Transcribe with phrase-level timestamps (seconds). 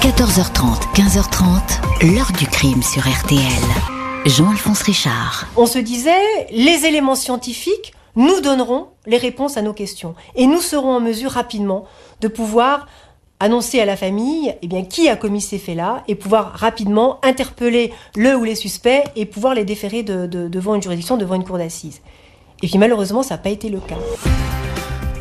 [0.00, 3.40] 14h30, 15h30, l'heure du crime sur RTL.
[4.26, 5.46] Jean-Alphonse Richard.
[5.56, 10.14] On se disait, les éléments scientifiques nous donneront les réponses à nos questions.
[10.36, 11.84] Et nous serons en mesure rapidement
[12.20, 12.86] de pouvoir
[13.40, 17.92] annoncer à la famille eh bien, qui a commis ces faits-là et pouvoir rapidement interpeller
[18.14, 22.02] le ou les suspects et pouvoir les déférer devant une juridiction, devant une cour d'assises.
[22.62, 23.98] Et puis malheureusement, ça n'a pas été le cas.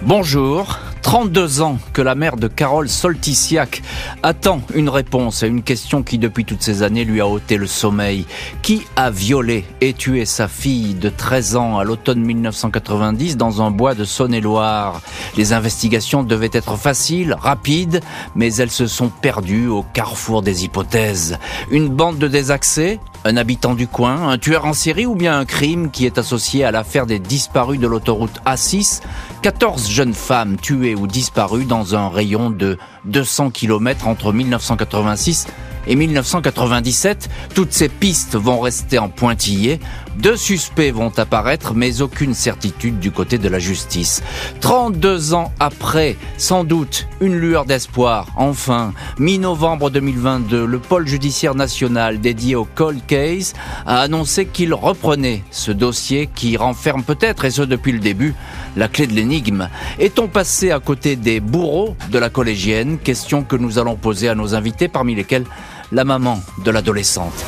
[0.04, 3.82] Bonjour, 32 ans que la mère de Carole Solticiac
[4.24, 7.68] attend une réponse à une question qui depuis toutes ces années lui a ôté le
[7.68, 8.26] sommeil.
[8.62, 13.72] Qui a violé et tué sa fille de 13 ans à l'automne 1990 dans un
[13.72, 15.02] bois de Saône-et-Loire?
[15.36, 18.02] Les investigations devaient être faciles, rapides,
[18.36, 21.38] mais elles se sont perdues au carrefour des hypothèses.
[21.72, 25.44] Une bande de désaccès un habitant du coin, un tueur en série ou bien un
[25.44, 29.02] crime qui est associé à l'affaire des disparus de l'autoroute A6
[29.42, 35.48] 14 jeunes femmes tuées ou disparues dans un rayon de 200 km entre 1986
[35.88, 37.30] et 1997.
[37.54, 39.80] Toutes ces pistes vont rester en pointillés.
[40.18, 44.24] Deux suspects vont apparaître, mais aucune certitude du côté de la justice.
[44.62, 48.30] 32 ans après, sans doute, une lueur d'espoir.
[48.36, 53.54] Enfin, mi-novembre 2022, le pôle judiciaire national dédié au cold case
[53.86, 58.34] a annoncé qu'il reprenait ce dossier qui renferme peut-être, et ce depuis le début,
[58.76, 59.70] la clé de l'énigme.
[60.00, 62.98] Est-on passé à côté des bourreaux de la collégienne?
[62.98, 65.46] Question que nous allons poser à nos invités, parmi lesquels
[65.92, 67.46] la maman de l'adolescente.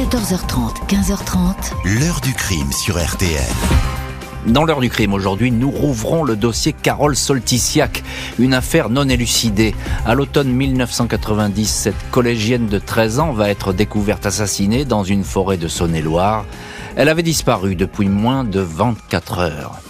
[0.00, 1.74] 14h30, 15h30.
[1.84, 3.44] L'heure du crime sur RTL.
[4.46, 8.02] Dans l'heure du crime aujourd'hui, nous rouvrons le dossier Carole Solticiac,
[8.38, 9.74] une affaire non élucidée.
[10.06, 15.58] À l'automne 1990, cette collégienne de 13 ans va être découverte assassinée dans une forêt
[15.58, 16.46] de Saône-et-Loire.
[16.96, 19.82] Elle avait disparu depuis moins de 24 heures.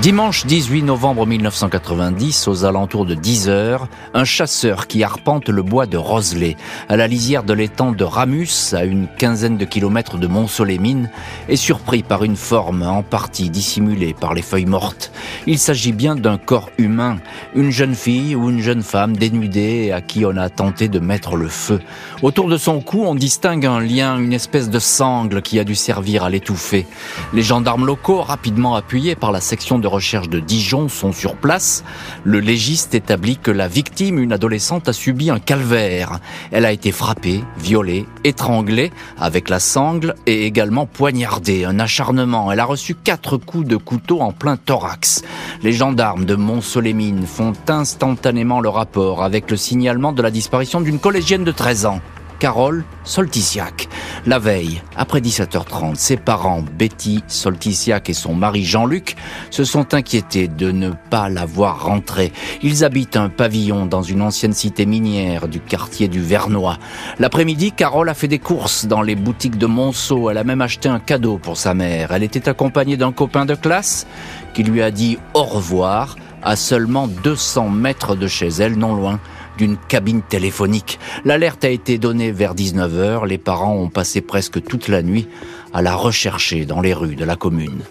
[0.00, 5.86] Dimanche 18 novembre 1990, aux alentours de 10 heures, un chasseur qui arpente le bois
[5.86, 6.56] de Roselay,
[6.88, 11.10] à la lisière de l'étang de Ramus, à une quinzaine de kilomètres de Mont-Solémine,
[11.48, 15.10] est surpris par une forme en partie dissimulée par les feuilles mortes.
[15.48, 17.18] Il s'agit bien d'un corps humain,
[17.56, 21.34] une jeune fille ou une jeune femme dénudée à qui on a tenté de mettre
[21.34, 21.80] le feu.
[22.22, 25.74] Autour de son cou, on distingue un lien, une espèce de sangle qui a dû
[25.74, 26.86] servir à l'étouffer.
[27.32, 31.84] Les gendarmes locaux, rapidement appuyés par la section de recherche de Dijon sont sur place.
[32.24, 36.20] Le légiste établit que la victime, une adolescente, a subi un calvaire.
[36.52, 41.64] Elle a été frappée, violée, étranglée avec la sangle et également poignardée.
[41.64, 42.52] Un acharnement.
[42.52, 45.22] Elle a reçu quatre coups de couteau en plein thorax.
[45.62, 50.98] Les gendarmes de Mont-Solémine font instantanément le rapport avec le signalement de la disparition d'une
[50.98, 52.00] collégienne de 13 ans.
[52.38, 53.88] Carole Solticiac.
[54.26, 59.16] La veille, après 17h30, ses parents, Betty Solticiac et son mari Jean-Luc,
[59.50, 62.32] se sont inquiétés de ne pas la voir rentrer.
[62.62, 66.78] Ils habitent un pavillon dans une ancienne cité minière du quartier du Vernois.
[67.18, 70.30] L'après-midi, Carole a fait des courses dans les boutiques de Monceau.
[70.30, 72.12] Elle a même acheté un cadeau pour sa mère.
[72.12, 74.06] Elle était accompagnée d'un copain de classe
[74.54, 79.18] qui lui a dit au revoir à seulement 200 mètres de chez elle, non loin
[79.58, 80.98] d'une cabine téléphonique.
[81.24, 83.26] L'alerte a été donnée vers 19h.
[83.26, 85.28] Les parents ont passé presque toute la nuit
[85.74, 87.82] à la rechercher dans les rues de la commune.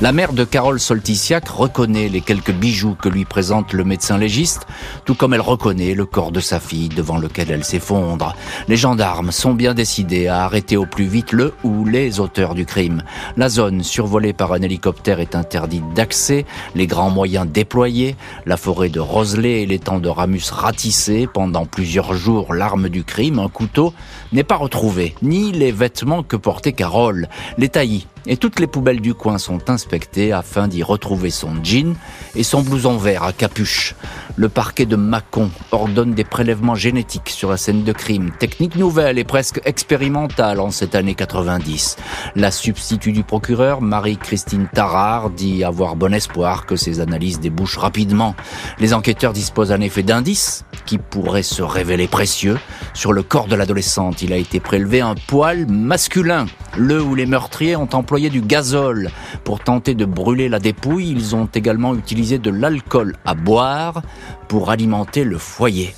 [0.00, 4.66] La mère de Carole Solticiac reconnaît les quelques bijoux que lui présente le médecin légiste,
[5.04, 8.34] tout comme elle reconnaît le corps de sa fille devant lequel elle s'effondre.
[8.66, 12.66] Les gendarmes sont bien décidés à arrêter au plus vite le ou les auteurs du
[12.66, 13.04] crime.
[13.36, 16.44] La zone survolée par un hélicoptère est interdite d'accès,
[16.74, 22.14] les grands moyens déployés, la forêt de Roselay et l'étang de Ramus ratissés pendant plusieurs
[22.14, 23.94] jours l'arme du crime, un couteau,
[24.32, 27.28] n'est pas retrouvé, ni les vêtements que portait Carole.
[27.58, 31.94] Les taillis et toutes les poubelles du coin sont inspectées afin d'y retrouver son jean
[32.34, 33.94] et son blouson vert à capuche.
[34.36, 39.18] Le parquet de Mâcon ordonne des prélèvements génétiques sur la scène de crime, technique nouvelle
[39.18, 41.96] et presque expérimentale en cette année 90.
[42.34, 48.34] La substitut du procureur, Marie-Christine Tarard, dit avoir bon espoir que ces analyses débouchent rapidement.
[48.78, 52.58] Les enquêteurs disposent en effet d'indices qui pourraient se révéler précieux.
[52.92, 56.46] Sur le corps de l'adolescente, il a été prélevé un poil masculin,
[56.76, 59.10] le où les meurtriers ont employé du gazole
[59.42, 61.10] pour tenter de brûler la dépouille.
[61.10, 64.02] Ils ont également utilisé de l'alcool à boire
[64.48, 65.94] pour alimenter le foyer.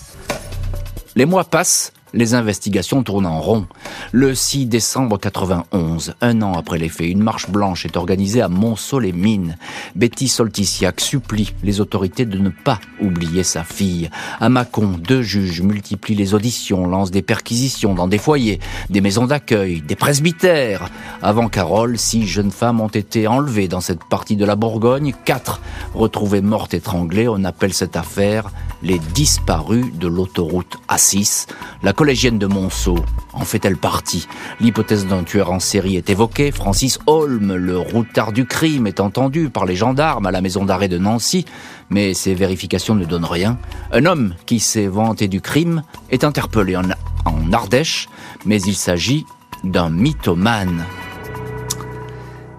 [1.15, 3.67] Les mois passent les investigations tournent en rond.
[4.11, 8.49] Le 6 décembre 91, un an après les faits, une marche blanche est organisée à
[8.49, 9.57] Monceau-les-Mines.
[9.95, 14.11] Betty Solticiac supplie les autorités de ne pas oublier sa fille.
[14.41, 19.27] À Mâcon, deux juges multiplient les auditions, lancent des perquisitions dans des foyers, des maisons
[19.27, 20.89] d'accueil, des presbytères.
[21.23, 25.61] Avant Carole, six jeunes femmes ont été enlevées dans cette partie de la Bourgogne, quatre
[25.95, 27.29] retrouvées mortes étranglées.
[27.29, 28.51] On appelle cette affaire
[28.87, 31.49] les disparus de l'autoroute A6.
[31.83, 32.97] La collégienne de Monceau
[33.33, 34.29] en fait-elle partie?
[34.61, 36.53] L'hypothèse d'un tueur en série est évoquée.
[36.53, 40.89] Francis Holm, le routard du crime, est entendu par les gendarmes à la maison d'arrêt
[40.89, 41.45] de Nancy,
[41.91, 43.59] mais ces vérifications ne donnent rien.
[43.93, 46.85] Un homme qui s'est vanté du crime est interpellé en,
[47.25, 48.09] en Ardèche,
[48.45, 49.27] mais il s'agit
[49.65, 50.85] d'un mythomane.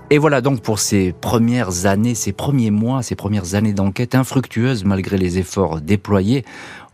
[0.09, 4.85] Et voilà donc pour ces premières années, ces premiers mois, ces premières années d'enquête infructueuses
[4.85, 6.45] malgré les efforts déployés.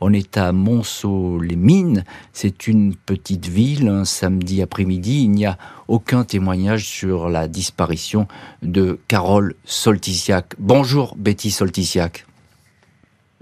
[0.01, 2.05] On est à Monceau-les-Mines.
[2.33, 3.87] C'est une petite ville.
[3.87, 8.27] Un samedi après-midi, il n'y a aucun témoignage sur la disparition
[8.63, 10.55] de Carole Soltisiak.
[10.57, 12.25] Bonjour Betty Soltisiak.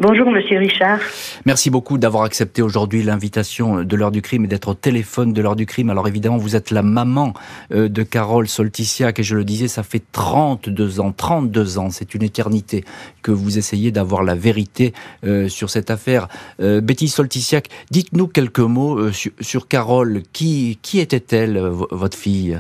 [0.01, 0.99] Bonjour Monsieur Richard.
[1.45, 5.43] Merci beaucoup d'avoir accepté aujourd'hui l'invitation de l'heure du crime et d'être au téléphone de
[5.43, 5.91] l'heure du crime.
[5.91, 7.33] Alors évidemment, vous êtes la maman
[7.71, 12.15] euh, de Carole Soltisiak et je le disais, ça fait 32 ans, 32 ans, c'est
[12.15, 12.83] une éternité
[13.21, 14.91] que vous essayez d'avoir la vérité
[15.23, 16.29] euh, sur cette affaire.
[16.61, 20.23] Euh, Betty Soltisiak, dites-nous quelques mots sur, sur, Carole.
[20.33, 22.59] Qui, qui était-elle, votre fille?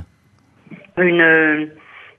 [0.95, 1.71] Une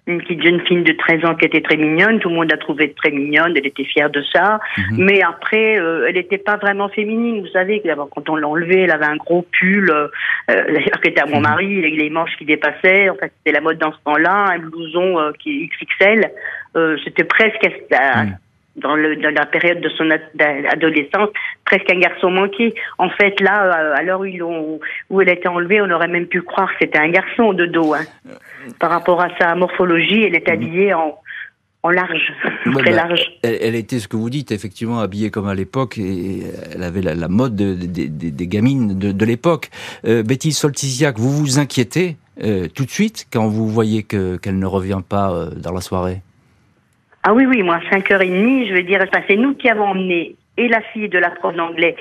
[0.07, 2.57] une petite jeune fille de 13 ans qui était très mignonne, tout le monde la
[2.57, 5.05] trouvait très mignonne, elle était fière de ça, mhm.
[5.05, 9.07] mais après, euh, elle n'était pas vraiment féminine, vous savez, quand on l'enlevait, elle avait
[9.07, 10.09] un gros pull, euh,
[10.51, 11.43] euh d'ailleurs qui était à mon mhm.
[11.43, 15.21] mari, les, manches qui dépassaient, en fait c'était la mode dans ce temps-là, un blouson
[15.21, 16.31] euh, qui XXL,
[17.05, 18.37] c'était presque mhm
[18.77, 20.09] dans, le, dans la période de son
[20.71, 21.29] adolescence,
[21.65, 22.75] presque un garçon manqué.
[22.99, 24.81] En fait, là, euh, à l'heure où,
[25.11, 27.95] où elle était enlevée, on aurait même pu croire que c'était un garçon de dos.
[27.95, 28.05] Hein.
[28.79, 31.19] Par rapport à sa morphologie, elle est habillée en,
[31.83, 32.33] en large,
[32.75, 33.21] très bah, large.
[33.43, 36.43] Elle, était ce que vous dites, effectivement, habillée comme à l'époque, et
[36.73, 39.71] elle avait la, mode des gamines de, l'époque.
[40.07, 44.67] Euh, Betty Soltisiak, vous vous inquiétez euh, tout de suite quand vous voyez qu'elle ne
[44.67, 46.23] revient pas euh, dans la soirée?
[47.25, 50.69] Ah oui, oui, moi, à 5h30, je veux dire, c'est nous qui avons emmené et
[50.69, 51.97] la fille de la prof d'anglais,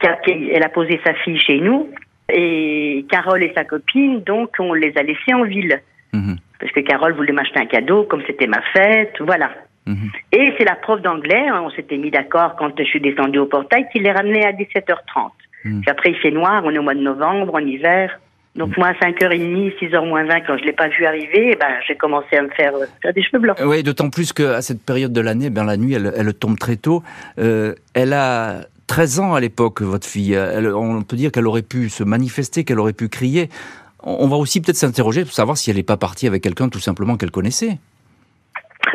[0.00, 1.90] elle a posé sa fille chez nous,
[2.32, 5.80] et Carole et sa copine, donc on les a laissés en ville.
[6.12, 6.36] Mhm.
[6.60, 9.50] Parce que Carole voulait m'acheter un cadeau, comme c'était ma fête, voilà.
[9.86, 10.10] Mhm.
[10.32, 13.46] Et c'est la prof d'anglais, hein, on s'était mis d'accord quand je suis descendue au
[13.46, 15.32] portail, qui les ramenait à 17h30.
[15.64, 15.80] Mhm.
[15.80, 18.18] Puis après, il fait noir, on est au mois de novembre, en hiver.
[18.56, 21.68] Donc moi, à 5h30, 6h moins 20, quand je l'ai pas vu arriver, eh ben,
[21.86, 22.72] j'ai commencé à me faire,
[23.02, 23.56] faire des cheveux blancs.
[23.64, 26.76] Oui, d'autant plus qu'à cette période de l'année, ben, la nuit, elle, elle tombe très
[26.76, 27.02] tôt.
[27.38, 30.32] Euh, elle a 13 ans à l'époque, votre fille.
[30.32, 33.50] Elle, on peut dire qu'elle aurait pu se manifester, qu'elle aurait pu crier.
[34.02, 36.78] On va aussi peut-être s'interroger pour savoir si elle n'est pas partie avec quelqu'un tout
[36.78, 37.78] simplement qu'elle connaissait.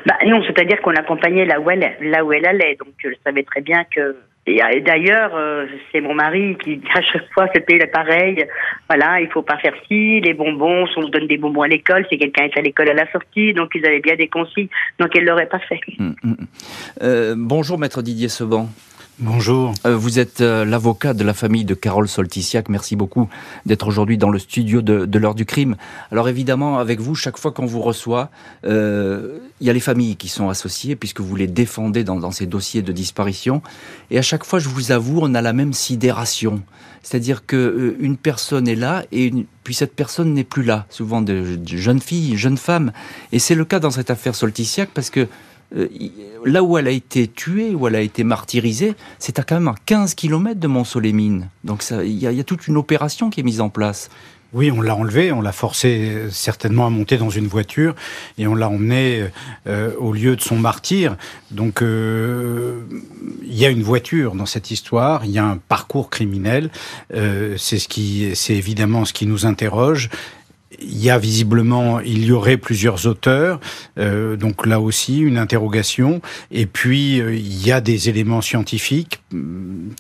[0.06, 2.76] Bah non, c'est-à-dire qu'on l'accompagnait là où elle, là où elle allait.
[2.76, 4.16] Donc je savais très bien que
[4.48, 8.44] et d'ailleurs, euh, c'est mon mari qui, à chaque fois, c'était pareil.
[8.90, 12.18] Voilà, il faut pas faire ci, les bonbons, on donne des bonbons à l'école, si
[12.18, 15.26] quelqu'un est à l'école à la sortie, donc ils avaient bien des consignes, donc elle
[15.26, 15.80] l'auraient pas fait.
[16.00, 16.48] Hum, hum, hum.
[17.04, 18.68] Euh, bonjour, maître Didier Seban.
[19.24, 19.76] Bonjour.
[19.86, 22.70] Euh, vous êtes euh, l'avocat de la famille de Carole Soltisiak.
[22.70, 23.30] Merci beaucoup
[23.68, 25.76] d'être aujourd'hui dans le studio de, l'heure du crime.
[26.12, 28.32] Alors évidemment, avec vous, chaque fois qu'on vous reçoit,
[28.66, 32.48] euh, il y a les familles qui sont associées puisque vous les défendez dans, ces
[32.48, 33.62] dossiers de disparition.
[34.10, 36.64] Et à chaque fois, je vous avoue, on a la même sidération.
[37.04, 39.32] C'est-à-dire que une personne est là et
[39.64, 40.88] puis cette personne n'est plus là.
[40.90, 42.92] Souvent de, jeunes filles, jeunes femmes.
[43.32, 45.28] Et c'est le cas dans cette affaire Soltisiak parce que
[46.46, 49.68] là où elle a été tuée, où elle a été martyrisée, c'est à quand même
[49.68, 51.50] à 15 km de Mont-Solémine.
[51.64, 54.10] Donc il y, a toute une opération qui est mise en place.
[54.54, 57.96] Oui, on l'a enlevé, on l'a forcé euh, certainement à monter dans une voiture
[58.38, 59.30] et on l'a emmené
[59.66, 61.16] euh, au lieu de son martyr.
[61.52, 66.70] Donc il y a une voiture dans cette histoire, il y a un parcours criminel.
[67.12, 70.10] c'est ce qui, c'est évidemment ce qui nous interroge
[70.82, 73.60] il y a visiblement, il y aurait plusieurs auteurs,
[73.98, 76.22] euh, donc là aussi une interrogation.
[76.52, 79.21] Et puis euh, il y a des éléments scientifiques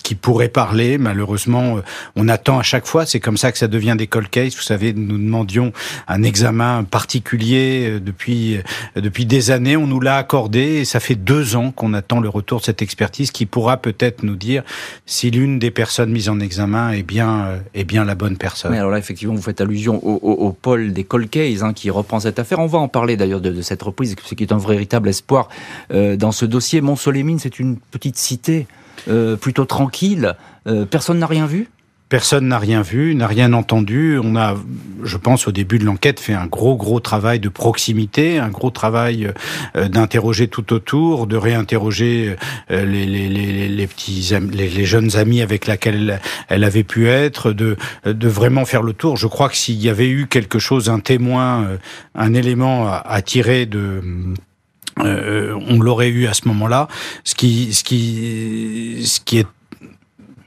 [0.04, 0.98] qui pourraient parler.
[0.98, 1.82] Malheureusement, euh,
[2.16, 3.06] on attend à chaque fois.
[3.06, 4.56] C'est comme ça que ça devient des cold cases.
[4.56, 5.72] Vous savez, nous demandions
[6.08, 8.60] un examen particulier depuis
[8.96, 9.78] depuis des années.
[9.78, 12.82] On nous l'a accordé et ça fait deux ans qu'on attend le retour de cette
[12.82, 14.64] expertise qui pourra peut-être nous dire
[15.06, 18.72] si l'une des personnes mises en examen est bien est bien la bonne personne.
[18.72, 22.20] Mais alors là, effectivement, vous faites allusion au, au, au des Colcays hein, qui reprend
[22.20, 22.60] cette affaire.
[22.60, 25.50] On va en parler d'ailleurs de, cette reprise, ce qui est un véritable espoir
[25.94, 26.82] euh, dans ce dossier.
[26.82, 28.68] Mont-Solémine, c'est une petite cité
[29.08, 30.36] euh, plutôt tranquille.
[30.68, 31.70] Euh, personne n'a rien vu?
[32.10, 34.20] Personne n'a rien vu, n'a rien entendu.
[34.22, 34.58] On a,
[35.02, 38.70] je pense, au début de l'enquête, fait un gros, gros travail de proximité, un gros
[38.70, 39.32] travail
[39.78, 42.36] euh, d'interroger tout autour, de réinterroger
[42.70, 47.08] euh, les, les, les, les petits, les, les, jeunes amis avec lesquels elle avait pu
[47.08, 49.16] être, de, de vraiment faire le tour.
[49.16, 51.78] Je crois que s'il y avait eu quelque chose, un témoin,
[52.14, 54.02] un élément à, tirer de
[54.98, 56.88] on l'aurait eu à ce moment-là.
[57.24, 59.48] Ce qui, ce qui, ce qui est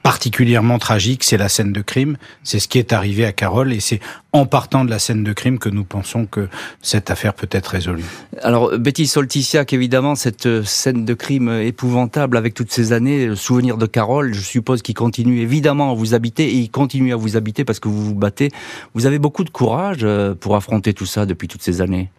[0.04, 2.18] particulièrement tragique, c'est la scène de crime.
[2.42, 4.00] C'est ce qui est arrivé à Carole et c'est
[4.34, 6.48] en partant de la scène de crime que nous pensons que
[6.82, 8.04] cette affaire peut être résolue.
[8.42, 13.34] Alors, Betty Solticiac, évidemment, cette euh, scène de crime épouvantable avec toutes ces années, le
[13.34, 17.16] souvenir de Carole, je suppose qu'il continue évidemment à vous habiter et il continue à
[17.16, 18.50] vous habiter parce que vous vous battez.
[18.92, 22.10] Vous avez beaucoup de courage euh, pour affronter tout ça depuis toutes ces années.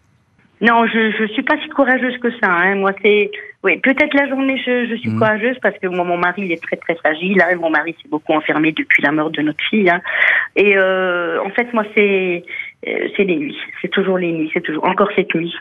[0.62, 2.50] Non, je je suis pas si courageuse que ça.
[2.50, 2.75] Hein.
[2.75, 3.29] Moi, c'est
[3.63, 5.17] oui, peut-être la journée, je, je suis mm.
[5.17, 7.38] courageuse parce que moi, mon mari, il est très très fragile.
[7.38, 9.89] Là, mon mari s'est beaucoup enfermé depuis la mort de notre fille.
[9.89, 10.01] Hein.
[10.55, 12.43] Et euh, en fait, moi, c'est
[12.88, 13.57] euh, c'est les nuits.
[13.81, 14.51] C'est toujours les nuits.
[14.53, 15.53] C'est toujours encore cette nuit.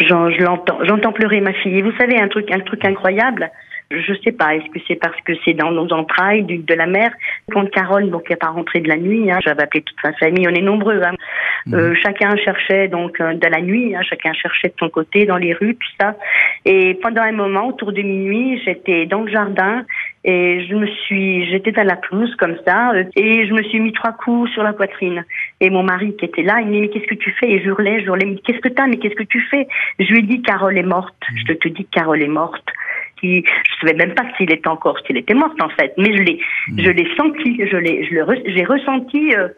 [0.00, 0.78] J'en, je l'entends.
[0.84, 1.78] J'entends pleurer ma fille.
[1.78, 3.50] Et vous savez un truc, un truc incroyable
[3.90, 4.54] je sais pas.
[4.54, 7.12] Est-ce que c'est parce que c'est dans nos entrailles de la mère
[7.50, 10.46] Quand Carole, donc, n'est pas rentrée de la nuit, hein, j'avais appelé toute sa famille,
[10.48, 11.02] on est nombreux.
[11.02, 11.14] Hein.
[11.66, 11.74] Mhm.
[11.74, 15.36] Euh, chacun cherchait donc euh, de la nuit, hein, chacun cherchait de son côté dans
[15.36, 16.16] les rues, tout ça.
[16.64, 19.84] Et pendant un moment, autour de minuit, j'étais dans le jardin
[20.24, 23.80] et je me suis, j'étais dans la pelouse comme ça, euh, et je me suis
[23.80, 25.24] mis trois coups sur la poitrine.
[25.60, 27.50] Et mon mari qui était là, il me dit mais qu'est-ce que tu fais?
[27.50, 29.68] Et je hurlais, je hurlais, mais qu'est-ce que t'as Mais qu'est-ce que tu fais?
[29.98, 31.14] Je lui ai dit Carole est morte.
[31.46, 32.64] Je te dis Carole est morte
[33.20, 36.22] qui, je savais même pas s'il était encore, s'il était mort en fait, mais je
[36.22, 36.80] l'ai, hmm.
[36.80, 39.48] je l'ai senti, je l'ai, je le, j'ai ressenti, euh,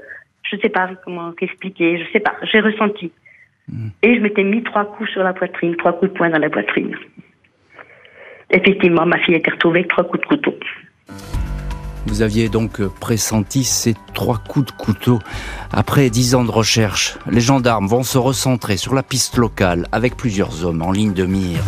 [0.51, 3.13] je sais pas comment expliquer, je sais pas, j'ai ressenti.
[3.69, 3.89] Hmm.
[4.03, 6.51] Et je m'étais mis trois coups sur la poitrine, trois coups de poing dans la
[6.51, 6.97] poitrine.
[8.51, 10.55] Effectivement, ma fille a été retrouvée avec trois coups de couteau.
[12.07, 15.19] Vous aviez donc pressenti ces trois coups de couteau.
[15.73, 20.17] Après dix ans de recherche, les gendarmes vont se recentrer sur la piste locale avec
[20.17, 21.65] plusieurs hommes en ligne de mire.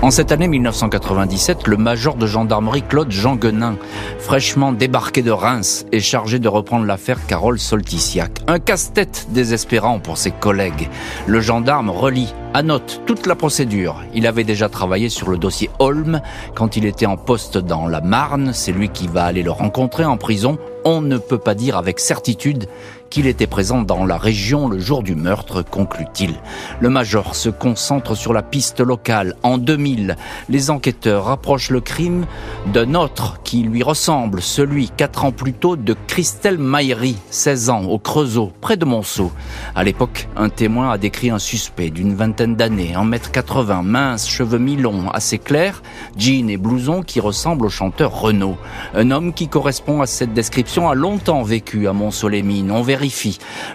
[0.00, 3.76] En cette année 1997, le major de gendarmerie Claude Jean Guenin,
[4.20, 8.30] fraîchement débarqué de Reims, est chargé de reprendre l'affaire Carole Solticiac.
[8.46, 10.88] Un casse-tête désespérant pour ses collègues.
[11.26, 13.96] Le gendarme relie note toute la procédure.
[14.14, 16.20] Il avait déjà travaillé sur le dossier Holm
[16.54, 18.52] quand il était en poste dans la Marne.
[18.52, 20.58] C'est lui qui va aller le rencontrer en prison.
[20.84, 22.66] On ne peut pas dire avec certitude
[23.10, 26.34] qu'il était présent dans la région le jour du meurtre, conclut-il.
[26.80, 29.36] Le major se concentre sur la piste locale.
[29.42, 30.16] En 2000,
[30.48, 32.26] les enquêteurs rapprochent le crime
[32.72, 37.84] d'un autre qui lui ressemble, celui quatre ans plus tôt de Christelle Maillery, 16 ans,
[37.84, 39.30] au Creusot, près de Monceau.
[39.74, 45.10] À l'époque, un témoin a décrit un suspect d'une vingtaine d'années, 1m80, mince, cheveux mi-longs,
[45.10, 45.82] assez clairs,
[46.16, 48.56] jean et blouson qui ressemblent au chanteur Renaud.
[48.94, 51.92] Un homme qui correspond à cette description a longtemps vécu à.
[52.70, 52.82] On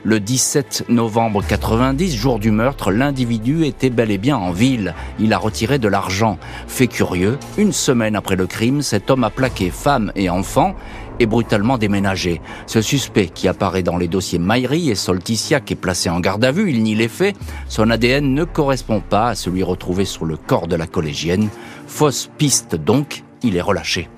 [0.04, 4.94] Le 17 novembre 90, jour du meurtre, l'individu était bel et bien en ville.
[5.20, 6.38] Il a retiré de l'argent.
[6.68, 10.76] Fait curieux, une semaine après le crime, cet homme a plaqué femme et enfant
[11.20, 12.42] est brutalement déménagé.
[12.66, 16.44] Ce suspect qui apparaît dans les dossiers Maillery et Solticia qui est placé en garde
[16.44, 17.36] à vue, il nie les faits.
[17.70, 21.50] Son ADN ne correspond pas à celui retrouvé sur le corps de la collégienne.
[21.88, 24.10] Fausse piste donc, il est relâché.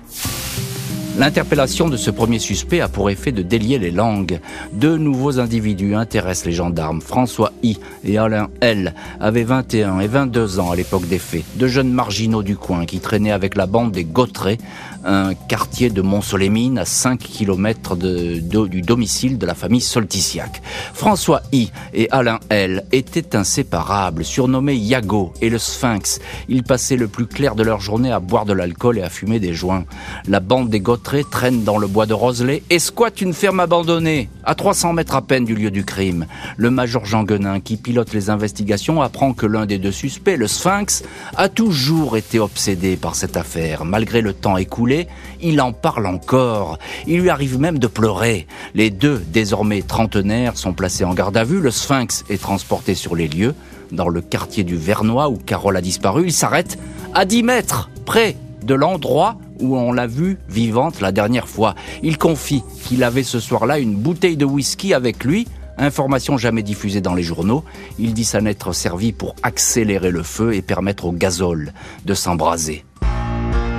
[1.18, 4.38] L'interpellation de ce premier suspect a pour effet de délier les langues.
[4.74, 7.00] Deux nouveaux individus intéressent les gendarmes.
[7.00, 11.44] François I et Alain L avaient 21 et 22 ans à l'époque des faits.
[11.54, 14.58] Deux jeunes marginaux du coin qui traînaient avec la bande des Gautrets
[15.06, 20.60] un quartier de Mont-Solémine à 5 km du domicile de la famille Solticiac.
[20.92, 26.18] François I et Alain L étaient inséparables, surnommés Yago et le Sphinx.
[26.48, 29.38] Ils passaient le plus clair de leur journée à boire de l'alcool et à fumer
[29.38, 29.84] des joints.
[30.26, 34.28] La bande des Gautrets traîne dans le bois de Roselay et squatte une ferme abandonnée,
[34.44, 36.26] à 300 mètres à peine du lieu du crime.
[36.56, 40.48] Le major Jean Guenin, qui pilote les investigations, apprend que l'un des deux suspects, le
[40.48, 41.04] Sphinx,
[41.36, 44.95] a toujours été obsédé par cette affaire, malgré le temps écoulé
[45.40, 46.78] il en parle encore.
[47.06, 48.46] Il lui arrive même de pleurer.
[48.74, 51.60] Les deux, désormais trentenaires, sont placés en garde à vue.
[51.60, 53.54] Le sphinx est transporté sur les lieux.
[53.92, 56.78] Dans le quartier du Vernois où Carole a disparu, il s'arrête
[57.14, 61.74] à 10 mètres, près de l'endroit où on l'a vue vivante la dernière fois.
[62.02, 65.46] Il confie qu'il avait ce soir-là une bouteille de whisky avec lui,
[65.78, 67.64] information jamais diffusée dans les journaux.
[67.98, 71.72] Il dit s'en être servi pour accélérer le feu et permettre au gazole
[72.04, 72.84] de s'embraser.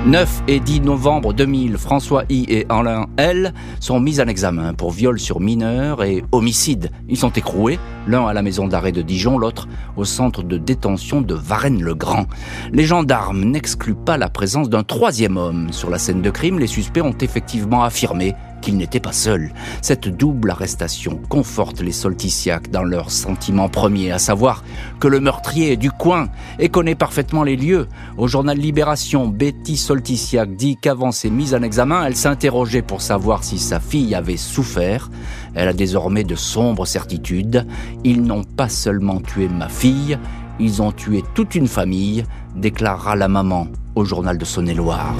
[0.06, 4.92] 9 et 10 novembre 2000, François I et Alain L sont mis en examen pour
[4.92, 6.90] viol sur mineur et homicide.
[7.08, 11.20] Ils sont écroués, l'un à la maison d'arrêt de Dijon, l'autre au centre de détention
[11.20, 12.26] de Varennes-le-Grand.
[12.72, 15.72] Les gendarmes n'excluent pas la présence d'un troisième homme.
[15.72, 19.52] Sur la scène de crime, les suspects ont effectivement affirmé qu'il n'était pas seul.
[19.82, 24.64] Cette double arrestation conforte les Solticiacs dans leur sentiment premier, à savoir
[25.00, 27.88] que le meurtrier est du coin et connaît parfaitement les lieux.
[28.16, 33.44] Au journal Libération, Betty Solticiac dit qu'avant ses mises en examen, elle s'interrogeait pour savoir
[33.44, 35.10] si sa fille avait souffert.
[35.54, 37.66] Elle a désormais de sombres certitudes.
[38.04, 40.18] Ils n'ont pas seulement tué ma fille,
[40.60, 42.24] Ils ont tué toute une famille,
[42.56, 45.14] déclarera la maman au journal de Saône-et-Loire.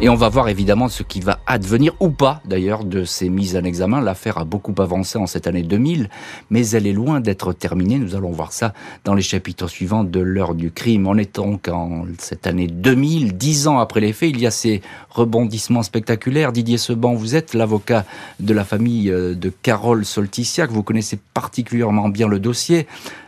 [0.00, 3.56] Et on va voir évidemment ce qui va advenir ou pas d'ailleurs de ces mises
[3.56, 4.00] en examen.
[4.00, 6.08] L'affaire a beaucoup avancé en cette année 2000,
[6.50, 7.98] mais elle est loin d'être terminée.
[7.98, 8.74] Nous allons voir ça
[9.04, 11.08] dans les chapitres suivants de l'heure du crime.
[11.08, 14.52] On est donc en cette année 2000, dix ans après les faits, il y a
[14.52, 16.52] ces rebondissements spectaculaires.
[16.52, 18.04] Didier Seban, vous êtes l'avocat
[18.38, 20.70] de la famille euh, de Carole Solticiac.
[20.70, 22.86] Vous connaissez particulièrement bien le dossier.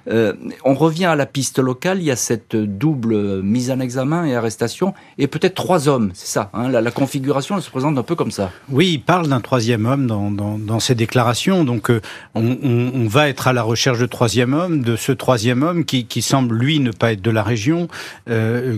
[0.09, 0.35] Euh,
[0.65, 1.99] on revient à la piste locale.
[1.99, 6.11] Il y a cette double mise en examen et arrestation, et peut-être trois hommes.
[6.15, 6.51] C'est ça.
[6.53, 8.51] Hein, la, configuration elle se présente un peu comme ça.
[8.69, 11.65] Oui, il parle d'un troisième homme dans, dans, ses déclarations.
[11.65, 12.01] Donc, euh,
[12.35, 16.57] on, va être à la recherche de troisième homme, de ce troisième homme qui, semble
[16.57, 17.89] lui ne pas être de la région,
[18.29, 18.77] euh,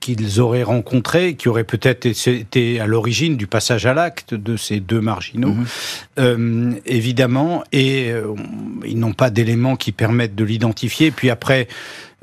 [0.00, 4.80] qu'ils auraient rencontré, qui aurait peut-être été à l'origine du passage à l'acte de ces
[4.80, 5.54] deux marginaux,
[6.18, 6.80] mhm.
[6.86, 7.64] évidemment.
[7.72, 8.12] Et
[8.84, 11.68] ils n'ont pas d'éléments qui permettent de l'identifier puis après,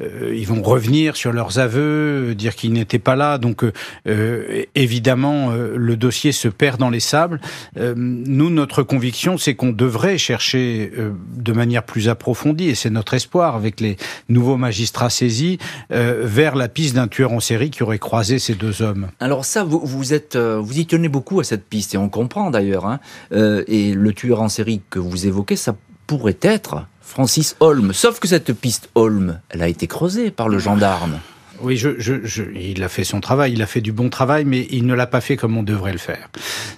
[0.01, 3.38] euh, ils vont revenir sur leurs aveux, dire qu'ils n'étaient pas là.
[3.38, 3.72] Donc, euh,
[4.08, 7.39] euh, évidemment, le dossier se perd dans les sables.
[7.75, 10.91] nous, notre conviction, c'est qu'on devrait chercher
[11.36, 15.58] de manière plus approfondie, et c'est notre espoir avec les nouveaux magistrats saisis,
[15.89, 19.08] vers la piste d'un tueur en série qui aurait croisé ces deux hommes.
[19.20, 22.51] Alors ça, vous, vous êtes, vous y tenez beaucoup à cette piste, et on comprend
[22.51, 22.86] d'ailleurs.
[22.86, 23.00] Hein.
[23.32, 25.75] et le tueur en série que vous évoquez, ça
[26.08, 27.92] pourrait être Francis Holm.
[27.92, 31.20] Sauf que cette piste Holm, elle a été creusée par le gendarme.
[31.62, 34.68] Oui, je, je, il a fait son travail, il a fait du bon travail, mais
[34.72, 36.30] il ne l'a pas fait comme on devrait le faire.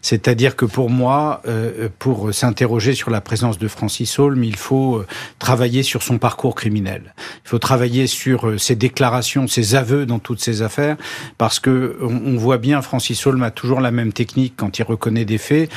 [0.01, 4.97] C'est-à-dire que pour moi, euh, pour s'interroger sur la présence de Francis Holm, il faut
[4.97, 5.07] euh,
[5.39, 7.13] travailler sur son parcours criminel.
[7.45, 10.97] Il faut travailler sur euh, ses déclarations, ses aveux dans toutes ces affaires,
[11.37, 15.25] parce que on, voit bien Francis Holm a toujours la même technique quand il reconnaît
[15.25, 15.69] des faits.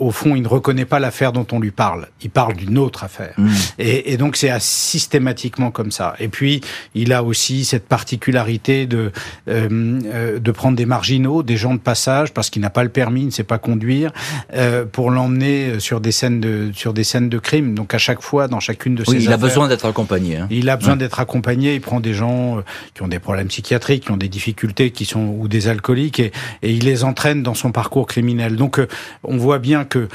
[0.00, 2.08] au fond, il ne reconnaît pas l'affaire dont on lui parle.
[2.22, 3.34] Il parle d'une autre affaire.
[3.38, 3.48] Mmh.
[3.78, 6.14] Et, et donc c'est systématiquement comme ça.
[6.18, 6.62] Et puis
[6.94, 9.12] il a aussi cette particularité de
[9.48, 9.68] euh,
[10.06, 13.20] euh, de prendre des marginaux, des gens de passage parce qu'il n'a pas le permis,
[13.20, 14.12] il ne sait pas conduire,
[14.54, 17.74] euh, pour l'emmener sur des scènes de sur des scènes de crime.
[17.74, 20.38] Donc à chaque fois, dans chacune de ces oui, il a besoin d'être accompagné.
[20.38, 20.48] Hein.
[20.50, 21.74] Il a besoin d'être accompagné.
[21.74, 22.62] Il prend des gens
[22.94, 26.32] qui ont des problèmes psychiatriques, qui ont des difficultés, qui sont ou des alcooliques, et,
[26.62, 28.56] et il les entraîne dans son parcours criminel.
[28.56, 28.80] Donc
[29.22, 30.08] on voit bien que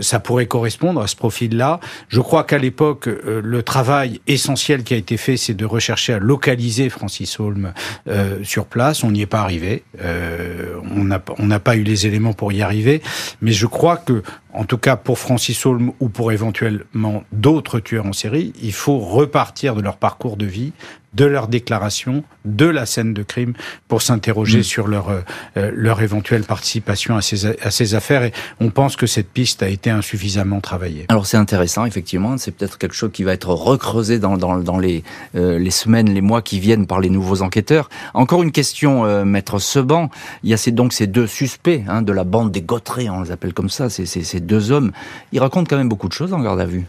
[0.00, 1.78] ça pourrait correspondre à ce profil-là.
[2.08, 6.18] Je crois qu'à l'époque, le travail essentiel qui a été fait, c'est de rechercher à
[6.18, 7.19] localiser Francis
[8.08, 9.04] Euh, sur place.
[9.04, 9.82] On n'y est pas arrivé.
[10.00, 13.02] Euh, on n'a on n'a pas eu les éléments pour y arriver.
[13.40, 18.06] Mais je crois que, en tout cas pour Francis Holm ou pour éventuellement d'autres tueurs
[18.06, 20.72] en série, il faut repartir de leur parcours de vie
[21.14, 23.54] de leur déclaration, de la scène de crime,
[23.88, 24.64] pour s'interroger mm.
[24.64, 28.24] sur leur, euh, leur éventuelle participation à ces, à ces affaires.
[28.24, 31.06] Et on pense que cette piste a été insuffisamment travaillée.
[31.08, 32.38] Alors c'est intéressant, effectivement.
[32.38, 35.02] C'est peut-être quelque chose qui va être recreusé dans, dans, dans les,
[35.34, 37.88] euh, les semaines, les mois qui viennent par les nouveaux enquêteurs.
[38.14, 40.10] Encore une question, euh, maître Seban.
[40.42, 43.32] Il y a donc ces deux suspects hein, de la bande des Gautrés, on les
[43.32, 44.92] appelle comme ça, ces, ces, ces deux hommes.
[45.32, 46.86] Ils racontent quand même beaucoup de choses en garde à vue.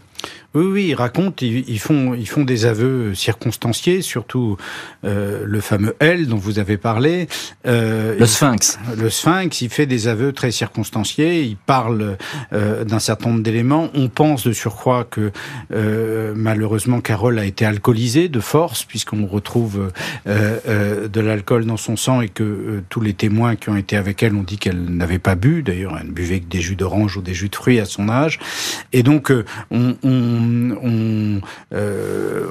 [0.54, 4.58] Oui, oui, ils racontent, ils, font, ils font des aveux circonstanciés, surtout
[5.02, 7.26] euh, le fameux L dont vous avez parlé.
[7.66, 8.78] Euh, le Sphinx.
[8.98, 11.42] Le Sphinx, il fait des aveux très circonstanciés.
[11.42, 12.18] Il parle
[12.52, 13.88] euh, d'un certain nombre d'éléments.
[13.94, 15.32] On pense de surcroît que
[15.72, 19.90] euh, malheureusement Carole a été alcoolisée de force, puisqu'on retrouve
[20.26, 24.22] euh, de l'alcool dans son sang et que tous les témoins qui ont été avec
[24.22, 25.62] elle ont dit qu'elle n'avait pas bu.
[25.62, 28.10] D'ailleurs, elle ne buvait que des jus d'orange ou des jus de fruits à son
[28.10, 28.38] âge.
[28.92, 29.32] Et donc,
[29.70, 30.41] on, on
[30.82, 31.40] on,
[31.74, 32.46] euh,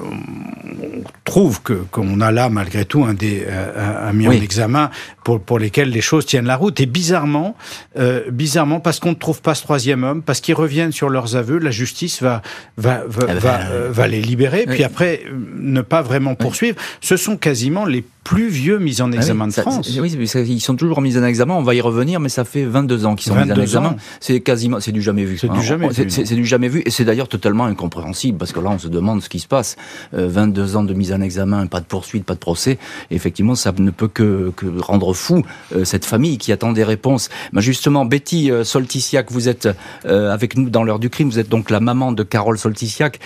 [1.24, 4.90] trouve que qu'on a là malgré tout un des un, mis en examen
[5.24, 6.80] pour pour lesquels les choses tiennent la route.
[6.80, 7.56] Et bizarrement
[7.98, 11.36] euh, bizarrement parce qu'on ne trouve pas ce troisième homme parce qu'ils reviennent sur leurs
[11.36, 12.42] aveux la justice va
[12.78, 15.24] va va, ah bah, va, les libérer puis après
[15.58, 16.78] ne pas vraiment poursuivre.
[17.02, 19.98] Ce sont quasiment les plus vieux mis en ah examen de France.
[20.00, 21.56] oui, ils sont toujours mis en examen.
[21.56, 23.96] On va y revenir, mais ça fait 22 ans qu'ils sont mis en examen.
[24.20, 25.38] C'est quasiment, c'est du jamais vu.
[25.38, 26.10] C'est du jamais vu.
[26.10, 29.22] C'est du jamais vu, et c'est d'ailleurs totalement incompréhensible parce que là, on se demande
[29.22, 29.76] ce qui se passe.
[30.14, 32.78] 22 euh, ans de mise en examen, pas de poursuite, pas de procès.
[33.10, 35.44] effectivement, ça ne peut que, que rendre fou
[35.76, 37.30] euh, cette famille qui attend des réponses.
[37.54, 39.68] Mais justement, Betty euh, Solticiac, vous êtes
[40.06, 41.30] avec nous dans l'heure du crime.
[41.30, 43.20] Vous êtes donc la maman de Carole Solticiac.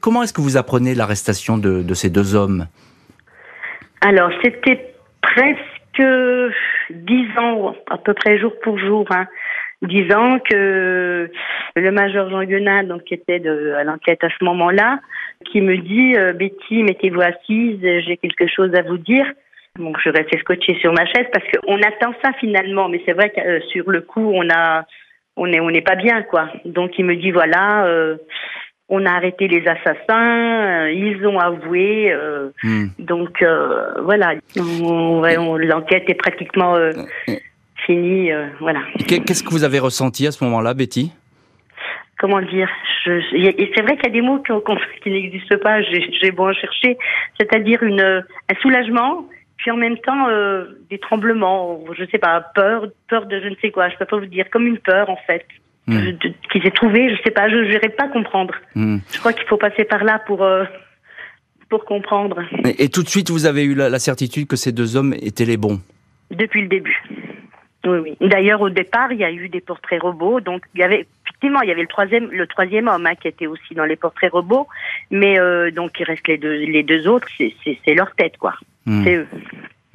[0.00, 2.66] comment est-ce que vous apprenez l'arrestation de, de ces deux hommes?
[4.00, 6.02] Alors, c'était presque
[6.90, 9.26] dix ans, à peu près jour pour jour, hein,
[9.82, 11.30] dix ans que
[11.74, 13.42] le major Jean Guenat, donc qui était
[13.76, 15.00] à l'enquête à ce moment-là,
[15.50, 19.26] qui me dit euh, Betty, mettez-vous assise, j'ai quelque chose à vous dire.
[19.78, 23.30] Donc je restais scotché sur ma chaise parce qu'on attend ça finalement, mais c'est vrai
[23.30, 24.86] que euh, sur le coup on a
[25.36, 26.48] on est on n'est pas bien quoi.
[26.64, 27.84] Donc il me dit voilà.
[27.84, 28.16] Euh,
[28.88, 32.14] on a arrêté les assassins, ils ont avoué,
[32.62, 32.86] hmm.
[32.98, 33.44] donc
[34.02, 36.76] voilà, l'enquête est pratiquement
[37.84, 38.80] finie, voilà.
[39.06, 41.12] Qu'est-ce que vous avez ressenti à ce moment-là, Betty?
[42.18, 42.68] Comment dire?
[43.04, 44.42] C'est vrai qu'il y a des mots
[45.02, 45.82] qui, n'existent pas.
[45.82, 46.96] J'ai beau en chercher,
[47.38, 49.26] c'est-à-dire une un soulagement,
[49.58, 51.80] puis en même temps euh, des tremblements.
[51.96, 53.90] Je sais pas, peur, peur de je ne sais quoi.
[53.90, 55.46] Je peux pas vous dire comme une peur en fait.
[55.88, 56.18] Hmm.
[56.52, 58.54] qui s'est trouvée, je sais pas, je n'irai pas comprendre.
[58.74, 58.98] Hmm.
[59.12, 60.64] Je crois qu'il faut passer par là pour euh,
[61.68, 62.42] pour comprendre.
[62.78, 65.56] Et, tout de suite, vous avez eu la certitude que ces deux hommes étaient les
[65.56, 65.80] bons?
[66.30, 67.02] Depuis le début.
[67.84, 68.16] Oui, oui.
[68.20, 70.40] D'ailleurs, au départ, il y a eu des portraits robots.
[70.40, 73.28] Donc, il y avait effectivement, il y avait le troisième, le troisième homme hein, qui
[73.28, 74.66] était aussi dans les portraits robots.
[75.10, 77.28] Mais euh, donc, il reste les deux, les deux autres.
[77.38, 78.54] C'est leur tête, quoi.
[78.86, 79.04] Hmm.
[79.04, 79.28] C'est eux.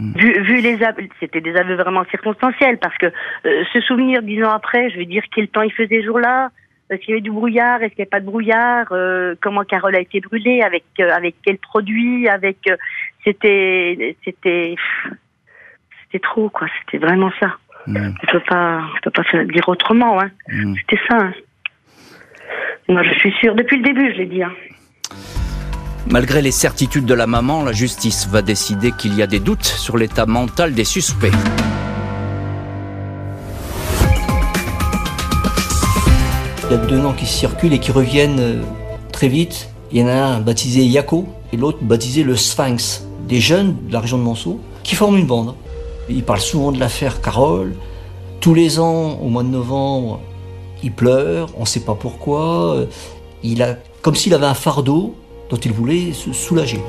[0.01, 0.13] Hmm.
[0.15, 0.79] Vu, vu, les
[1.19, 3.05] c'était des aveux vraiment circonstanciels parce que
[3.45, 6.49] euh, se souvenir dix ans après, je veux dire quel temps il faisait jour-là,
[6.89, 9.63] est-ce qu'il y avait du brouillard, est-ce qu'il n'y avait pas de brouillard, euh, comment
[9.63, 12.57] Carole a été brûlée, avec avec quel produit, avec
[13.23, 14.75] c'était c'était
[16.03, 17.57] c'était trop quoi, c'était vraiment ça.
[17.85, 18.13] Mm.
[18.23, 20.19] On peut pas, peut pas dire autrement.
[20.19, 20.31] Hein.
[20.49, 20.75] Mm.
[20.77, 21.17] C'était ça.
[21.17, 21.33] Hein.
[22.89, 24.43] Moi, je suis sûre depuis le début, je l'ai dit.
[24.43, 24.51] Hein.
[26.07, 29.65] Malgré les certitudes de la maman, la justice va décider qu'il y a des doutes
[29.65, 31.31] sur l'état mental des suspects.
[36.63, 38.61] Il y a deux noms qui circulent et qui reviennent euh,
[39.11, 39.69] très vite.
[39.91, 43.05] Il y en a un baptisé Yako et l'autre baptisé le Sphinx.
[43.27, 45.53] Des jeunes de la région de Monceau qui forment une bande.
[46.09, 47.75] Il parle souvent de l'affaire Carole.
[48.39, 50.19] Tous les ans, au mois de novembre,
[50.81, 52.85] il pleure, on ne sait pas pourquoi.
[53.43, 55.15] Il a, comme s'il avait un fardeau
[55.51, 56.79] dont il voulait se soulager.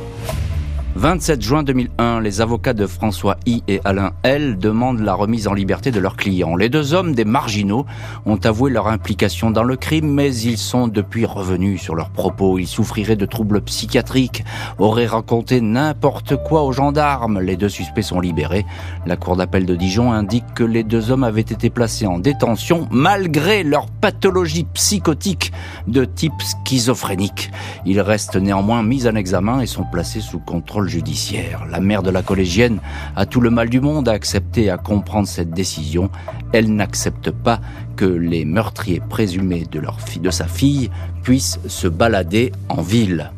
[0.94, 5.54] 27 juin 2001, les avocats de François I et Alain L demandent la remise en
[5.54, 6.54] liberté de leurs clients.
[6.54, 7.86] Les deux hommes, des marginaux,
[8.26, 12.58] ont avoué leur implication dans le crime, mais ils sont depuis revenus sur leurs propos.
[12.58, 14.44] Ils souffriraient de troubles psychiatriques,
[14.78, 17.40] auraient raconté n'importe quoi aux gendarmes.
[17.40, 18.66] Les deux suspects sont libérés.
[19.06, 22.86] La cour d'appel de Dijon indique que les deux hommes avaient été placés en détention
[22.90, 25.52] malgré leur pathologie psychotique
[25.88, 27.50] de type schizophrénique.
[27.86, 31.66] Ils restent néanmoins mis en examen et sont placés sous contrôle judiciaire.
[31.70, 32.80] La mère de la collégienne
[33.16, 36.10] a tout le mal du monde à accepter à comprendre cette décision.
[36.52, 37.60] Elle n'accepte pas
[37.96, 40.90] que les meurtriers présumés de sa fille
[41.22, 43.30] puissent se balader en ville.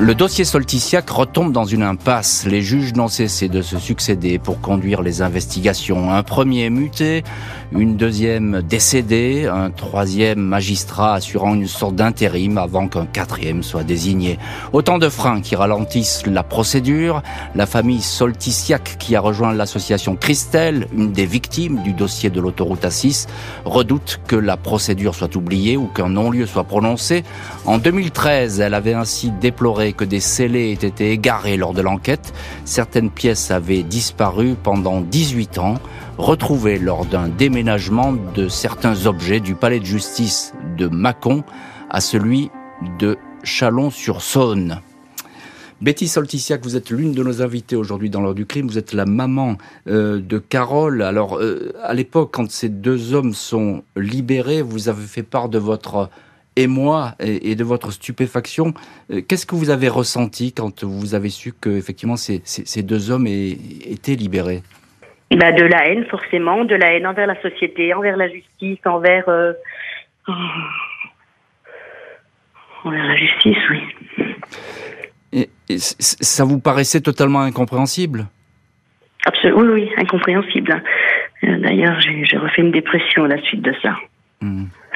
[0.00, 2.46] Le dossier Solticiac retombe dans une impasse.
[2.46, 6.10] Les juges n'ont cessé de se succéder pour conduire les investigations.
[6.10, 7.22] Un premier muté,
[7.70, 14.40] une deuxième décédée, un troisième magistrat assurant une sorte d'intérim avant qu'un quatrième soit désigné.
[14.72, 17.22] Autant de freins qui ralentissent la procédure.
[17.54, 22.82] La famille Solticiac, qui a rejoint l'association Christelle, une des victimes du dossier de l'autoroute
[22.82, 23.28] A6,
[23.64, 27.22] redoute que la procédure soit oubliée ou qu'un non-lieu soit prononcé.
[27.64, 32.32] En 2013, elle avait ainsi déploré que des scellés aient été égarés lors de l'enquête.
[32.64, 35.74] Certaines pièces avaient disparu pendant 18 ans,
[36.18, 41.44] retrouvées lors d'un déménagement de certains objets du palais de justice de Mâcon
[41.90, 42.50] à celui
[42.98, 44.80] de Chalon-sur-Saône.
[45.80, 48.68] Betty Solticiac, vous êtes l'une de nos invitées aujourd'hui dans l'heure du crime.
[48.68, 51.02] Vous êtes la maman euh, de Carole.
[51.02, 55.58] Alors, euh, à l'époque, quand ces deux hommes sont libérés, vous avez fait part de
[55.58, 56.08] votre
[56.56, 58.74] et moi et, de votre stupéfaction.
[59.10, 63.10] Euh, qu'est-ce que vous avez ressenti quand vous avez su que effectivement ces, ces, deux
[63.10, 64.62] hommes étaient libérés?
[65.30, 69.28] Bah, De la haine, forcément, de la haine envers la société, envers la justice, envers,
[69.28, 69.52] euh,
[72.84, 73.80] envers la justice, oui.
[75.32, 78.26] Et, ça vous paraissait totalement incompréhensible?
[79.26, 80.82] Absolument, oui, oui, incompréhensible.
[81.42, 83.96] Euh, d'ailleurs, j'ai refait une dépression à la suite de ça.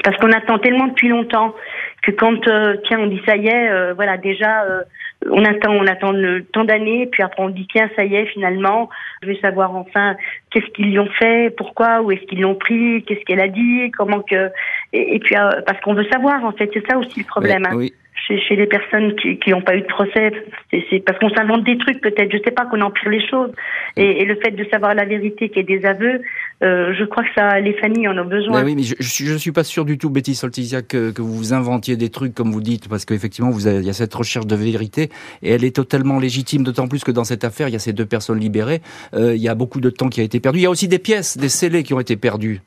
[0.05, 1.55] Parce qu'on attend tellement depuis longtemps
[2.03, 4.83] que quand euh, tiens on dit ça y est, euh, voilà déjà euh,
[5.29, 8.27] on attend on attend le tant d'années, puis après on dit tiens ça y est
[8.27, 8.89] finalement,
[9.23, 10.15] je vais savoir enfin
[10.51, 13.91] qu'est-ce qu'ils lui ont fait, pourquoi, où est-ce qu'ils l'ont pris, qu'est-ce qu'elle a dit,
[13.97, 14.51] comment que
[14.93, 15.35] et, puis
[15.67, 17.65] parce qu'on veut savoir en fait c'est ça aussi le problème.
[17.67, 17.75] Hein.
[17.75, 17.93] Oui
[18.27, 20.33] chez, chez les personnes qui n'ont pas eu de procès.
[20.71, 23.51] C'est parce qu'on s'invente des trucs peut-être, je sais pas, qu'on empire les choses.
[23.97, 26.21] Et, et, le fait de savoir la vérité, qui est des aveux,
[26.63, 28.65] euh, je crois que ça, les familles en ont besoin.
[28.65, 31.97] oui, mais je, je, suis pas sûr du tout, Betty Soltizia, que, que vous inventiez
[31.97, 35.11] des trucs comme vous dites, parce qu'effectivement, vous il y a cette recherche de vérité
[35.43, 37.93] et elle est totalement légitime, d'autant plus que dans cette affaire, il y a ces
[37.93, 38.81] deux personnes libérées.
[39.15, 40.61] Euh, il y a beaucoup de temps qui a été perdu.
[40.61, 42.61] Il y a aussi des pièces, des scellés qui ont été perdus.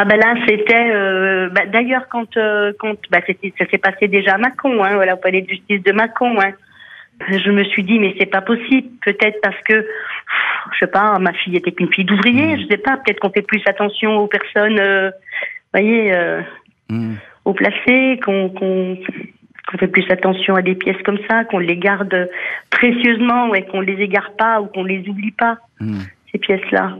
[0.00, 4.34] Ah ben là c'était euh, bah, d'ailleurs quand euh, quand bah, ça s'est passé déjà
[4.34, 6.52] à Macon hein, voilà au palais de justice de Macon hein.
[7.28, 9.84] Je me suis dit mais c'est pas possible peut-être parce que
[10.72, 12.60] je sais pas ma fille était qu'une fille d'ouvrier mmh.
[12.60, 15.10] je sais pas peut-être qu'on fait plus attention aux personnes euh,
[15.74, 16.42] voyez euh,
[16.90, 17.14] mmh.
[17.44, 18.50] haut placé, qu'on
[19.68, 22.30] qu'on fait plus attention à des pièces comme ça, qu'on les garde
[22.70, 25.98] précieusement et qu'on les égare pas ou qu'on les oublie pas, hmm.
[26.32, 26.96] ces pièces-là.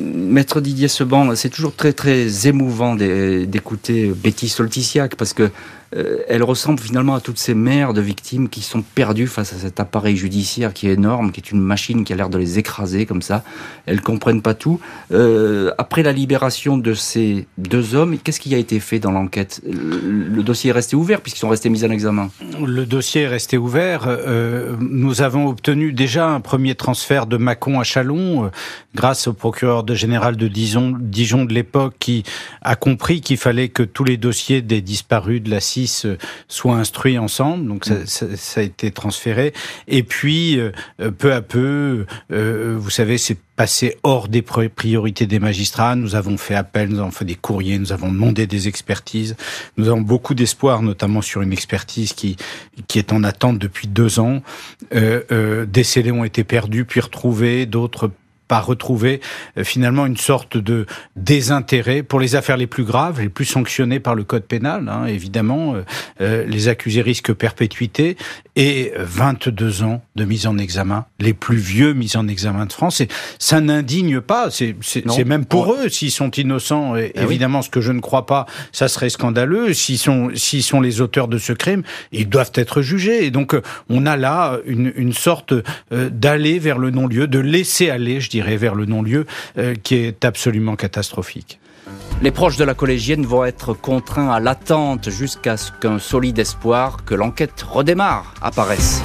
[0.00, 5.50] Maître Didier Seban, c'est toujours très très émouvant d'écouter Betty Solticiac parce que
[5.96, 9.56] euh, elle ressemble finalement à toutes ces mères de victimes qui sont perdues face à
[9.56, 12.58] cet appareil judiciaire qui est énorme, qui est une machine qui a l'air de les
[12.58, 13.44] écraser comme ça.
[13.86, 14.80] Elles comprennent pas tout.
[15.12, 19.60] Euh, après la libération de ces deux hommes, qu'est-ce qui a été fait dans l'enquête?
[19.64, 22.30] Le, dossier est resté ouvert puisqu'ils sont restés mis en examen.
[22.64, 24.04] Le dossier est resté ouvert.
[24.06, 28.50] Euh, nous avons obtenu déjà un premier transfert de Mâcon à Chalon
[28.94, 32.24] grâce au procureur de général de Dijon, Dijon de l'époque qui
[32.62, 37.18] a compris qu'il fallait que tous les dossiers des disparus de la CIS soient instruits
[37.18, 37.66] ensemble.
[37.66, 38.36] Donc ça, mm.
[38.36, 39.52] ça, a été transféré.
[39.88, 40.72] Et puis euh,
[41.16, 45.94] peu à peu, euh, vous savez, c'est passé hors des priorités des magistrats.
[45.96, 49.36] Nous avons fait appel, nous avons fait des courriers, nous avons demandé des expertises.
[49.76, 52.36] Nous avons beaucoup d'espoir, notamment sur une expertise qui
[52.88, 54.42] qui est en attente depuis deux ans.
[54.94, 58.10] Euh, euh, des scellés ont été perdus puis retrouvés, d'autres
[58.48, 59.20] pas retrouver
[59.56, 64.00] euh, finalement une sorte de désintérêt pour les affaires les plus graves, les plus sanctionnées
[64.00, 64.88] par le code pénal.
[64.88, 65.82] Hein, évidemment, euh,
[66.20, 68.16] euh, les accusés risquent perpétuité
[68.56, 73.00] et 22 ans de mise en examen, les plus vieux mises en examen de France.
[73.00, 74.48] Et ça n'indigne pas.
[74.50, 74.74] C'est
[75.24, 76.96] même pour eux s'ils sont innocents.
[76.96, 79.72] Et, eh évidemment, ce que je ne crois pas, ça serait scandaleux.
[79.72, 83.24] S'ils sont s'ils sont les auteurs de ce crime, ils doivent être jugés.
[83.24, 83.56] Et donc,
[83.88, 85.54] on a là une, une sorte
[85.90, 89.26] d'aller vers le non-lieu, de laisser aller, je vers le non-lieu,
[89.58, 91.58] euh, qui est absolument catastrophique.
[92.22, 97.04] Les proches de la collégienne vont être contraints à l'attente jusqu'à ce qu'un solide espoir
[97.04, 99.02] que l'enquête redémarre apparaisse.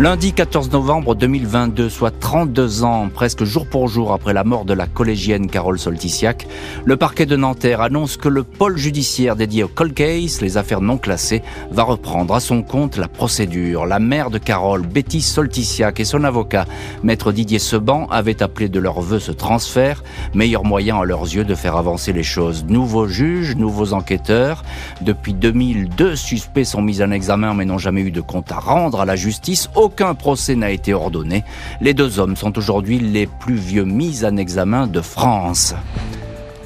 [0.00, 4.72] Lundi 14 novembre 2022, soit 32 ans, presque jour pour jour après la mort de
[4.72, 6.46] la collégienne Carole Solticiac,
[6.84, 10.80] le parquet de Nanterre annonce que le pôle judiciaire dédié au cold case, les affaires
[10.80, 13.86] non classées, va reprendre à son compte la procédure.
[13.86, 16.66] La mère de Carole, Betty Solticiac, et son avocat,
[17.02, 21.44] maître Didier Seban, avaient appelé de leur vœu ce transfert, meilleur moyen à leurs yeux
[21.44, 22.64] de faire avancer les choses.
[22.68, 24.62] Nouveaux juges, nouveaux enquêteurs.
[25.00, 29.00] Depuis 2002, suspects sont mis en examen mais n'ont jamais eu de compte à rendre
[29.00, 31.44] à la justice aucun procès n'a été ordonné.
[31.80, 35.74] Les deux hommes sont aujourd'hui les plus vieux mis en examen de France.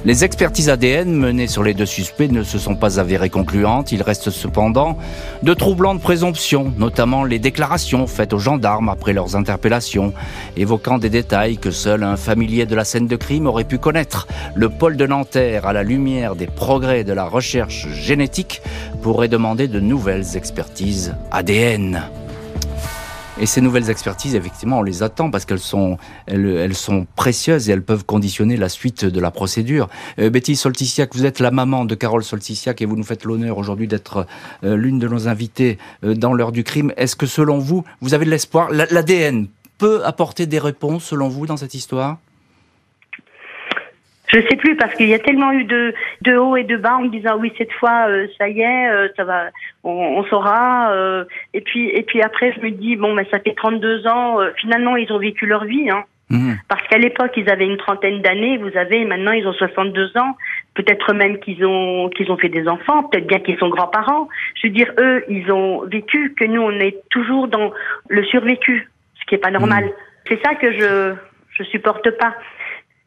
[0.03, 3.93] Les expertises ADN menées sur les deux suspects ne se sont pas avérées concluantes.
[3.93, 4.97] Il reste cependant
[5.41, 10.11] de troublantes présomptions, notamment les déclarations faites aux gendarmes après leurs interpellations,
[10.57, 14.27] évoquant des détails que seul un familier de la scène de crime aurait pu connaître.
[14.53, 18.61] Le pôle de Nanterre, à la lumière des progrès de la recherche génétique,
[19.01, 22.03] pourrait demander de nouvelles expertises ADN.
[23.39, 27.73] Et ces nouvelles expertises, effectivement, on les attend parce qu'elles sont, elles, sont précieuses et
[27.73, 29.89] elles peuvent conditionner la suite de la procédure.
[30.19, 33.57] Euh, Betty Solticiac, vous êtes la maman de Carole Solticiac et vous nous faites l'honneur
[33.57, 34.27] aujourd'hui d'être
[34.63, 36.93] euh, l'une de nos invitées euh, dans l'heure du crime.
[36.95, 38.69] Est-ce que selon vous, vous avez de l'espoir?
[38.71, 39.47] L'ADN
[39.79, 42.19] peut apporter des réponses selon vous dans cette histoire?
[44.33, 46.95] Je sais plus parce qu'il y a tellement eu de, de hauts et de bas
[46.95, 49.45] en me disant oui cette fois euh, ça y est euh, ça va
[49.83, 53.39] on, on saura euh, et puis et puis après je me dis bon mais ça
[53.39, 56.03] fait 32 ans finalement ils ont vécu leur vie hein.
[56.29, 56.53] Mmh.
[56.67, 60.35] Parce qu'à l'époque, ils avaient une trentaine d'années, vous avez maintenant ils ont 62 ans,
[60.73, 64.29] peut-être même qu'ils ont qu'ils ont fait des enfants, peut-être bien qu'ils sont grands-parents.
[64.55, 67.71] Je veux dire, eux, ils ont vécu que nous on est toujours dans
[68.07, 69.85] le survécu, ce qui est pas normal.
[69.85, 69.91] Mmh.
[70.29, 71.13] C'est ça que je
[71.51, 72.33] je supporte pas.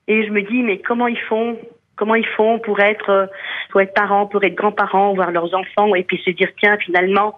[0.09, 1.59] Et je me dis, mais comment ils font?
[1.97, 3.27] Comment ils font pour être, euh,
[3.71, 7.35] pour être parents, pour être grands-parents, voir leurs enfants, et puis se dire, tiens, finalement,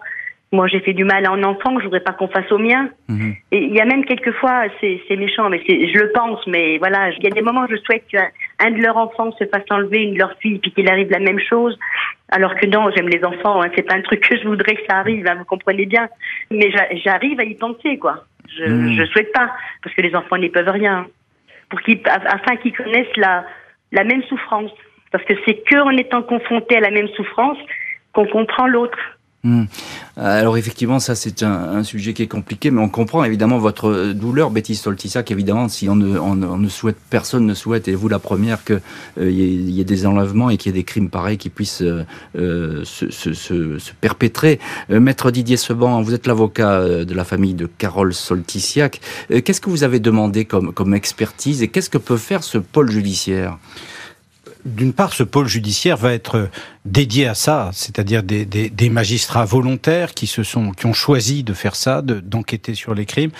[0.51, 2.89] moi j'ai fait du mal à un enfant, je voudrais pas qu'on fasse au mien.
[3.07, 3.35] Mhm.
[3.51, 7.23] Et il y a même quelquefois, c'est méchant, mais je le pense, mais voilà, il
[7.23, 10.13] y a des moments où je souhaite qu'un de leurs enfants se fasse enlever, une
[10.13, 11.77] de leurs filles, puis qu'il arrive la même chose.
[12.31, 14.81] Alors que non, j'aime les enfants, hein, c'est pas un truc que je voudrais que
[14.89, 16.09] ça arrive, hein, vous comprenez bien.
[16.51, 16.71] Mais
[17.03, 18.25] j'arrive à y penser, quoi.
[18.57, 18.97] Je, mhm.
[18.97, 19.51] je souhaite pas,
[19.83, 21.07] parce que les enfants n'y peuvent rien
[21.69, 23.45] pour qu'ils, afin qu'ils connaissent la,
[23.91, 24.71] la même souffrance.
[25.11, 27.57] Parce que c'est qu'en étant confronté à la même souffrance
[28.13, 28.97] qu'on comprend l'autre.
[29.45, 29.63] Hmm.
[30.17, 34.51] Alors effectivement, ça c'est un, sujet qui est compliqué, mais on comprend évidemment votre douleur,
[34.51, 35.31] Betty Stoltisac.
[35.31, 38.81] Évidemment, si on ne, souhaite, personne ne souhaite, et vous la première, qu'il
[39.17, 42.03] euh, y, ait des enlèvements et qu'il y ait des crimes pareils qui puissent euh,
[42.35, 44.59] euh se, perpétrer.
[44.91, 48.99] Euh, Maître Didier Seban, vous êtes l'avocat de la famille de Carole Solticiac.
[49.29, 53.57] Qu'est-ce que vous avez demandé comme expertise et qu'est-ce que peut faire ce pôle judiciaire?
[54.65, 56.49] D'une part, ce pôle judiciaire va être
[56.85, 61.43] dédié à ça, c'est-à-dire des, des, des, magistrats volontaires qui se sont, qui ont choisi
[61.43, 63.31] de faire ça, d'enquêter sur les crimes.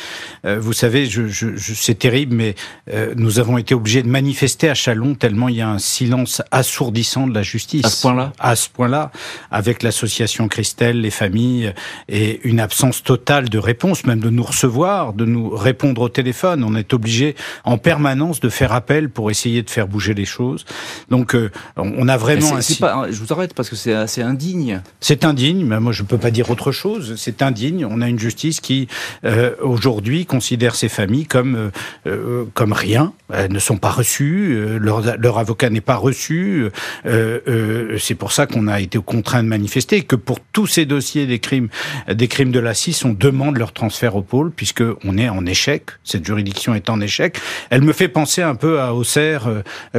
[0.45, 2.55] Euh, vous savez, je, je, je c'est terrible, mais
[2.93, 6.41] euh, nous avons été obligés de manifester à Chalon tellement il y a un silence
[6.51, 7.85] assourdissant de la justice.
[7.85, 8.33] À ce point-là.
[8.39, 9.11] À ce point-là,
[9.51, 11.73] avec l'association Christelle, les familles
[12.09, 16.63] et une absence totale de réponse, même de nous recevoir, de nous répondre au téléphone.
[16.63, 20.65] On est obligé en permanence de faire appel pour essayer de faire bouger les choses.
[21.09, 22.55] Donc, euh, on a vraiment.
[22.55, 22.75] un...
[22.79, 24.81] pas, je vous arrête parce que c'est assez indigne.
[24.99, 27.15] C'est indigne, mais moi je peux pas dire autre chose.
[27.17, 27.85] C'est indigne.
[27.85, 28.87] On a une justice qui
[29.25, 31.69] euh, aujourd'hui considère ces familles comme euh,
[32.07, 33.13] euh comme rien.
[33.31, 34.53] Elles ne sont pas reçues.
[34.53, 36.67] Euh, leur, leur avocat n'est pas reçu.
[37.05, 40.01] Euh, c'est pour ça qu'on a été contraint de manifester.
[40.01, 41.69] Que pour tous ces dossiers des crimes,
[42.11, 45.45] des crimes de la CIS, on demande leur transfert au pôle puisque on est en
[45.45, 45.91] échec.
[46.03, 47.39] Cette juridiction est en échec.
[47.69, 49.49] Elle me fait penser un peu à Auxerre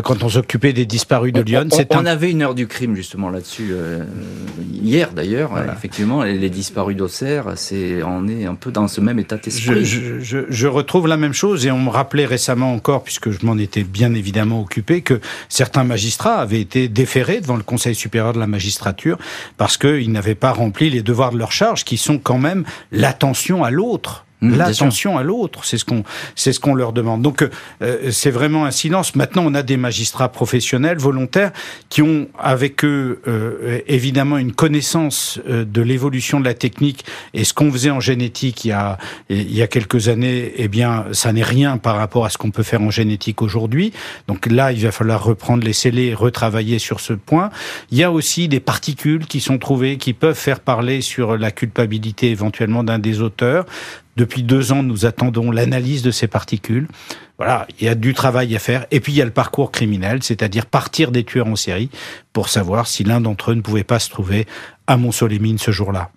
[0.02, 1.68] quand on s'occupait des disparus de Lyon.
[1.72, 4.04] On, on, avait une heure du crime justement là-dessus euh,
[4.72, 5.50] hier d'ailleurs.
[5.50, 5.72] Voilà.
[5.72, 9.84] Effectivement, les disparus d'Auxerre, c'est on est un peu dans ce même état d'esprit.
[9.84, 13.44] Je, je, je, retrouve la même chose et on me rappelait récemment encore, puisque je
[13.44, 18.32] m'en étais bien évidemment occupé, que certains magistrats avaient été déférés devant le Conseil supérieur
[18.32, 19.18] de la magistrature
[19.56, 23.64] parce qu'ils n'avaient pas rempli les devoirs de leur charge, qui sont quand même l'attention
[23.64, 24.24] à l'autre.
[24.42, 26.02] Mmh, l'attention à l'autre, c'est ce qu'on
[26.34, 27.20] c'est ce qu'on leur demande.
[27.20, 27.46] Donc
[27.82, 29.14] euh, c'est vraiment un silence.
[29.14, 31.52] Maintenant, on a des magistrats professionnels, volontaires,
[31.90, 37.44] qui ont avec eux euh, évidemment une connaissance euh, de l'évolution de la technique et
[37.44, 38.96] ce qu'on faisait en génétique il y a
[39.28, 40.52] il y a quelques années.
[40.56, 43.92] Eh bien, ça n'est rien par rapport à ce qu'on peut faire en génétique aujourd'hui.
[44.26, 47.50] Donc là, il va falloir reprendre les scellés et retravailler sur ce point.
[47.90, 51.50] Il y a aussi des particules qui sont trouvées qui peuvent faire parler sur la
[51.50, 53.66] culpabilité éventuellement d'un des auteurs.
[54.16, 56.88] Depuis deux ans, nous attendons l'analyse de ces particules.
[57.38, 58.86] Voilà, il y a du travail à faire.
[58.90, 61.90] Et puis il y a le parcours criminel, c'est-à-dire partir des tueurs en série
[62.32, 64.46] pour savoir si l'un d'entre eux ne pouvait pas se trouver
[64.86, 66.10] à Montsolémine ce jour-là.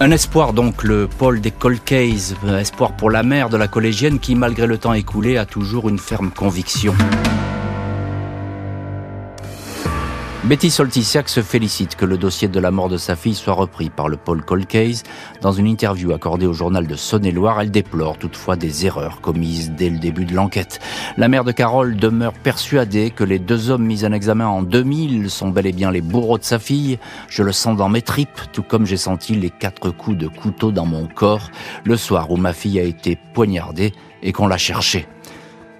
[0.00, 4.34] Un espoir donc, le pôle des Colcays, espoir pour la mère de la collégienne qui,
[4.34, 6.94] malgré le temps écoulé, a toujours une ferme conviction.
[10.44, 13.90] Betty Soltisiak se félicite que le dossier de la mort de sa fille soit repris
[13.90, 15.02] par le Paul Colcase.
[15.42, 19.90] Dans une interview accordée au journal de Saône-et-Loire, elle déplore toutefois des erreurs commises dès
[19.90, 20.80] le début de l'enquête.
[21.18, 25.28] La mère de Carole demeure persuadée que les deux hommes mis en examen en 2000
[25.28, 26.98] sont bel et bien les bourreaux de sa fille.
[27.28, 30.72] Je le sens dans mes tripes, tout comme j'ai senti les quatre coups de couteau
[30.72, 31.50] dans mon corps
[31.84, 35.06] le soir où ma fille a été poignardée et qu'on l'a cherchée.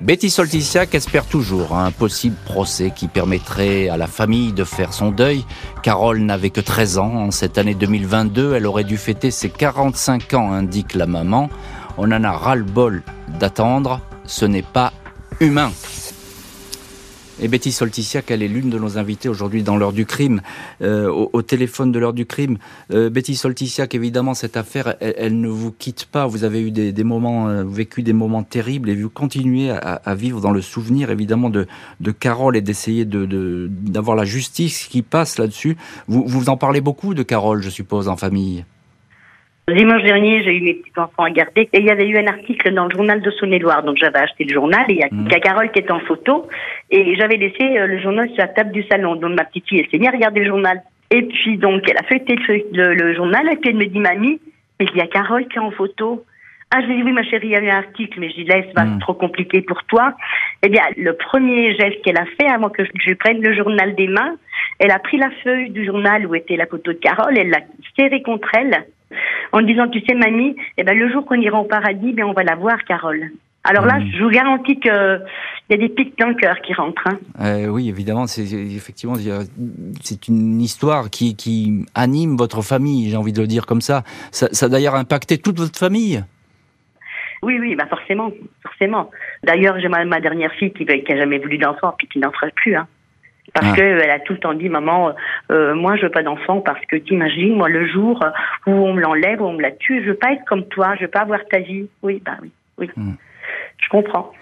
[0.01, 5.11] Betty Soltisiak espère toujours un possible procès qui permettrait à la famille de faire son
[5.11, 5.45] deuil.
[5.83, 7.15] Carole n'avait que 13 ans.
[7.17, 11.51] En cette année 2022, elle aurait dû fêter ses 45 ans, indique la maman.
[11.99, 13.03] On en a ras-le-bol
[13.39, 14.01] d'attendre.
[14.25, 14.95] Ce n'est pas
[15.39, 15.71] humain.
[17.43, 20.43] Et Betty Soltisiak, elle est l'une de nos invités aujourd'hui dans l'heure du crime,
[20.83, 22.59] euh, au, téléphone de l'heure du crime.
[22.93, 26.27] Euh, Betty Soltisiak, évidemment, cette affaire, elle, elle, ne vous quitte pas.
[26.27, 29.79] Vous avez eu des, des moments, euh, vécu des moments terribles et vous continuez à,
[29.79, 31.67] à, vivre dans le souvenir, évidemment, de,
[32.01, 35.79] de Carole et d'essayer de, d'avoir la justice qui passe là-dessus.
[36.09, 38.65] Vous, vous en parlez beaucoup de Carole, je suppose, en famille
[39.75, 42.73] Dimanche dernier, j'ai eu mes petits-enfants à garder et il y avait eu un article
[42.73, 43.83] dans le journal de Saône-et-Loire.
[43.83, 45.29] Donc j'avais acheté le journal et il y a, mmh.
[45.41, 46.47] Carole qui est en photo
[46.91, 49.17] et j'avais laissé euh, le journal sur la table du salon.
[49.17, 50.83] Donc ma petite fille, elle s'est mise à regarder le journal.
[51.11, 52.37] Et puis donc elle a feuilleté
[52.73, 54.41] le, le, journal et puis elle me dit mamie,
[54.79, 56.25] mais il y a Carole qui est en photo.
[56.73, 58.37] Ah, je lui dis oui, ma chérie, il y a eu un article, mais je
[58.37, 59.01] dis là, c'est pas mmh.
[59.01, 60.15] trop compliqué pour toi.
[60.63, 64.07] Eh bien, le premier geste qu'elle a fait avant que je prenne le journal des
[64.07, 64.37] mains,
[64.79, 67.61] elle a pris la feuille du journal où était la photo de Carole, elle l'a
[67.97, 68.87] serrée contre elle
[69.53, 72.33] en disant, tu sais, mamie, eh ben, le jour qu'on ira au paradis, ben, on
[72.33, 73.31] va la voir, Carole.
[73.63, 74.13] Alors là, mmh.
[74.17, 74.91] je vous garantis qu'il
[75.69, 77.07] y a des pics dans le cœur qui rentrent.
[77.07, 77.19] Hein.
[77.41, 79.17] Euh, oui, évidemment, c'est effectivement
[80.01, 84.03] c'est une histoire qui, qui anime votre famille, j'ai envie de le dire comme ça.
[84.31, 86.25] Ça, ça a d'ailleurs impacté toute votre famille.
[87.43, 88.31] Oui, oui, bah forcément,
[88.63, 89.11] forcément.
[89.43, 92.33] D'ailleurs, j'ai ma, ma, dernière fille qui, qui a jamais voulu d'enfant, puis qui n'en
[92.33, 92.77] fera plus.
[92.77, 92.87] Hein.
[93.55, 93.77] Parce ah.
[93.77, 95.13] qu'elle a tout le temps dit, maman,
[95.51, 98.25] euh, moi je veux pas d'enfant parce que t'imagines, moi le jour
[98.67, 100.95] où on me l'enlève, où on me la tue, je veux pas être comme toi,
[100.97, 101.89] je veux pas avoir ta vie.
[102.03, 102.91] Oui, bah oui, oui.
[102.97, 103.13] Mm.
[103.79, 104.33] Je comprends.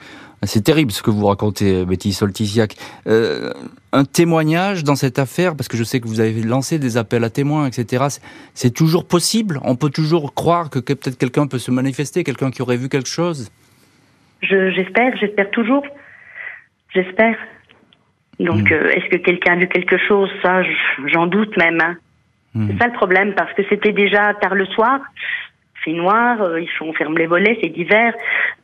[0.45, 2.77] C'est terrible ce que vous racontez, Betty Soltisiak.
[3.09, 3.53] Euh,
[3.93, 7.25] un témoignage dans cette affaire, parce que je sais que vous avez lancé des appels
[7.25, 8.05] à témoins, etc.
[8.55, 9.59] C'est toujours possible?
[9.65, 12.89] On peut toujours croire que, que peut-être quelqu'un peut se manifester, quelqu'un qui aurait vu
[12.89, 13.51] quelque chose?
[14.43, 15.85] J'espère, j'espère toujours.
[16.95, 17.37] J'espère.
[18.41, 18.75] Donc, mmh.
[18.75, 20.31] euh, est-ce que quelqu'un a vu quelque chose?
[20.43, 20.63] Ça,
[21.07, 21.81] j'en doute même.
[21.81, 21.97] Hein.
[22.55, 22.69] Mmh.
[22.71, 25.01] C'est ça le problème, parce que c'était déjà tard le soir,
[25.85, 28.15] fait noir, euh, ils on ferme les volets, c'est d'hiver.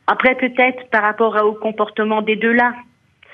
[0.07, 2.73] Après, peut-être par rapport au comportement des deux là,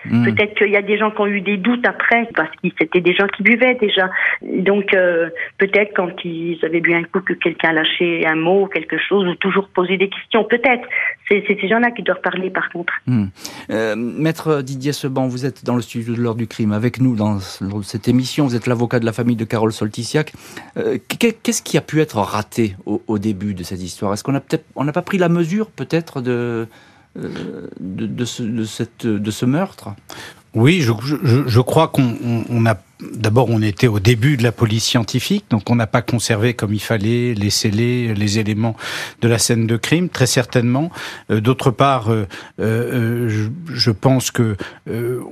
[0.05, 0.25] Hmm.
[0.25, 3.01] Peut-être qu'il y a des gens qui ont eu des doutes après, parce que c'était
[3.01, 4.09] des gens qui buvaient déjà.
[4.41, 8.97] Donc euh, peut-être quand ils avaient bu un coup que quelqu'un lâchait un mot, quelque
[8.97, 10.43] chose, ou toujours poser des questions.
[10.43, 10.87] Peut-être.
[11.29, 12.93] C'est ces gens-là qui doivent parler par contre.
[13.07, 13.27] Hmm.
[13.69, 17.15] Euh, Maître Didier Seban, vous êtes dans le studio de l'heure du crime avec nous
[17.15, 18.45] dans cette émission.
[18.45, 20.33] Vous êtes l'avocat de la famille de Carole Soltisiak.
[20.77, 24.13] Euh, qu'est-ce qui a pu être raté au, début de cette histoire?
[24.13, 26.67] Est-ce qu'on a peut-être, on n'a pas pris la mesure peut-être de
[27.17, 29.89] euh, de, ce, meurtre?
[30.53, 35.45] Oui, je, crois qu'on on a D'abord, on était au début de la police scientifique,
[35.49, 38.75] donc on n'a pas conservé comme il fallait les scellés, les éléments
[39.21, 40.91] de la scène de crime, très certainement.
[41.31, 42.27] Euh, d'autre part, euh,
[42.59, 44.55] euh, je, pense que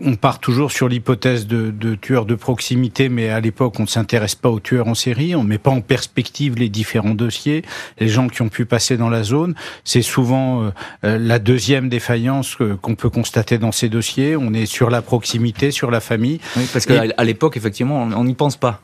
[0.01, 3.87] on part toujours sur l'hypothèse de, de tueurs de proximité, mais à l'époque, on ne
[3.87, 7.63] s'intéresse pas aux tueurs en série, on ne met pas en perspective les différents dossiers,
[7.99, 9.53] les gens qui ont pu passer dans la zone.
[9.83, 10.71] C'est souvent
[11.03, 14.35] la deuxième défaillance qu'on peut constater dans ces dossiers.
[14.35, 16.39] On est sur la proximité, sur la famille.
[16.55, 18.81] Oui, parce qu'à l'époque, effectivement, on n'y pense pas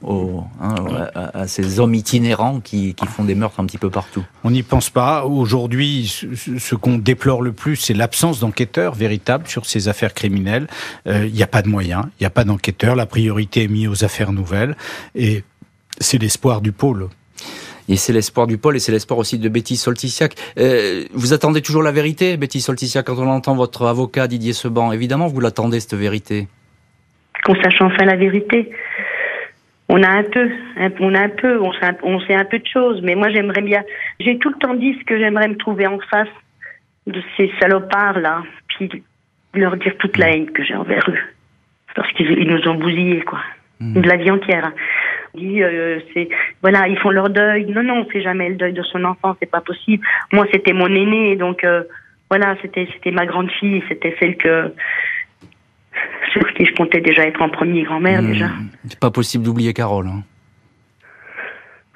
[0.62, 0.76] hein,
[1.16, 4.24] à, ces hommes itinérants qui, font des meurtres un petit peu partout.
[4.44, 5.26] On n'y pense pas.
[5.26, 10.68] Aujourd'hui, ce, qu'on déplore le plus, c'est l'absence d'enquêteurs véritables sur ces affaires criminelles.
[11.08, 12.96] Euh, il n'y a pas de moyens, il n'y a pas d'enquêteurs.
[12.96, 14.76] La priorité est mise aux affaires nouvelles.
[15.16, 15.44] Et
[16.00, 17.10] c'est l'espoir du pôle.
[17.88, 20.36] Et c'est l'espoir du pôle et c'est l'espoir aussi de Betty Soltisiak.
[20.58, 24.92] Euh, vous attendez toujours la vérité, Betty Soltisiak, quand on entend votre avocat Didier Seban?
[24.92, 26.48] Évidemment, vous l'attendez, cette vérité
[27.46, 28.72] qu'on sache enfin la vérité.
[29.88, 30.50] On a un peu,
[31.00, 33.30] on a un peu, on sait un, on sait un peu de choses, mais moi
[33.30, 33.84] j'aimerais bien.
[34.20, 36.28] J'ai tout le temps dit ce que j'aimerais me trouver en face
[37.06, 38.90] de ces salopards là, puis
[39.54, 41.20] leur dire toute la haine que j'ai envers eux,
[41.96, 43.40] parce qu'ils nous ont bousillés quoi,
[43.80, 44.02] mmh.
[44.02, 44.72] de la vie entière.
[45.36, 46.30] Dit, euh, c'est
[46.64, 47.66] voilà, ils font leur deuil.
[47.66, 50.04] Non non, on fait jamais le deuil de son enfant, c'est pas possible.
[50.34, 51.84] Moi c'était mon aîné, donc euh,
[52.32, 54.74] voilà, c'était c'était ma grande fille, c'était celle que
[56.32, 58.32] sur qui je comptais déjà être en premier grand-mère hmm.
[58.32, 58.50] déjà.
[58.88, 60.08] C'est pas possible d'oublier Carole.
[60.08, 60.24] Hein.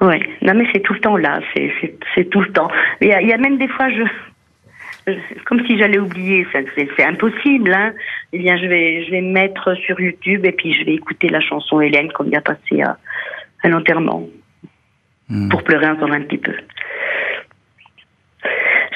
[0.02, 2.72] Oui, non mais c'est tout le temps là, c'est tout le temps.
[3.02, 4.04] Il y, a, même des fois, je,
[5.46, 7.74] comme si j'allais oublier, c'est impossible.
[7.74, 7.92] Hein.
[8.32, 11.28] Eh bien, je vais, je vais me mettre sur YouTube et puis je vais écouter
[11.28, 12.98] la chanson Hélène qu'on vient passer à,
[13.64, 14.24] à l'enterrement
[15.30, 15.50] hmm.
[15.50, 16.54] pour pleurer encore un petit peu.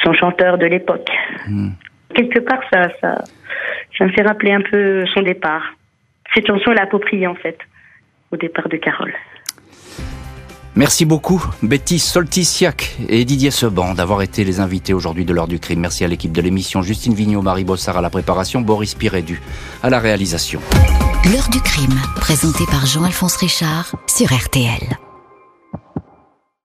[0.04, 1.10] Son chanteur de l'époque.
[1.48, 1.72] Hmm.
[2.16, 3.24] Quelque part, ça, ça,
[3.98, 5.64] ça me fait rappeler un peu son départ.
[6.34, 7.58] Cette chanson est appropriée en fait
[8.32, 9.14] au départ de Carole.
[10.76, 15.60] Merci beaucoup Betty Soltisiak et Didier Seban d'avoir été les invités aujourd'hui de l'heure du
[15.60, 15.82] crime.
[15.82, 19.40] Merci à l'équipe de l'émission Justine Vignot, Marie Bossard à la préparation, Boris Pirédu
[19.84, 20.62] à la réalisation.
[21.32, 25.13] L'heure du crime, présenté par Jean-Alphonse Richard sur RTL.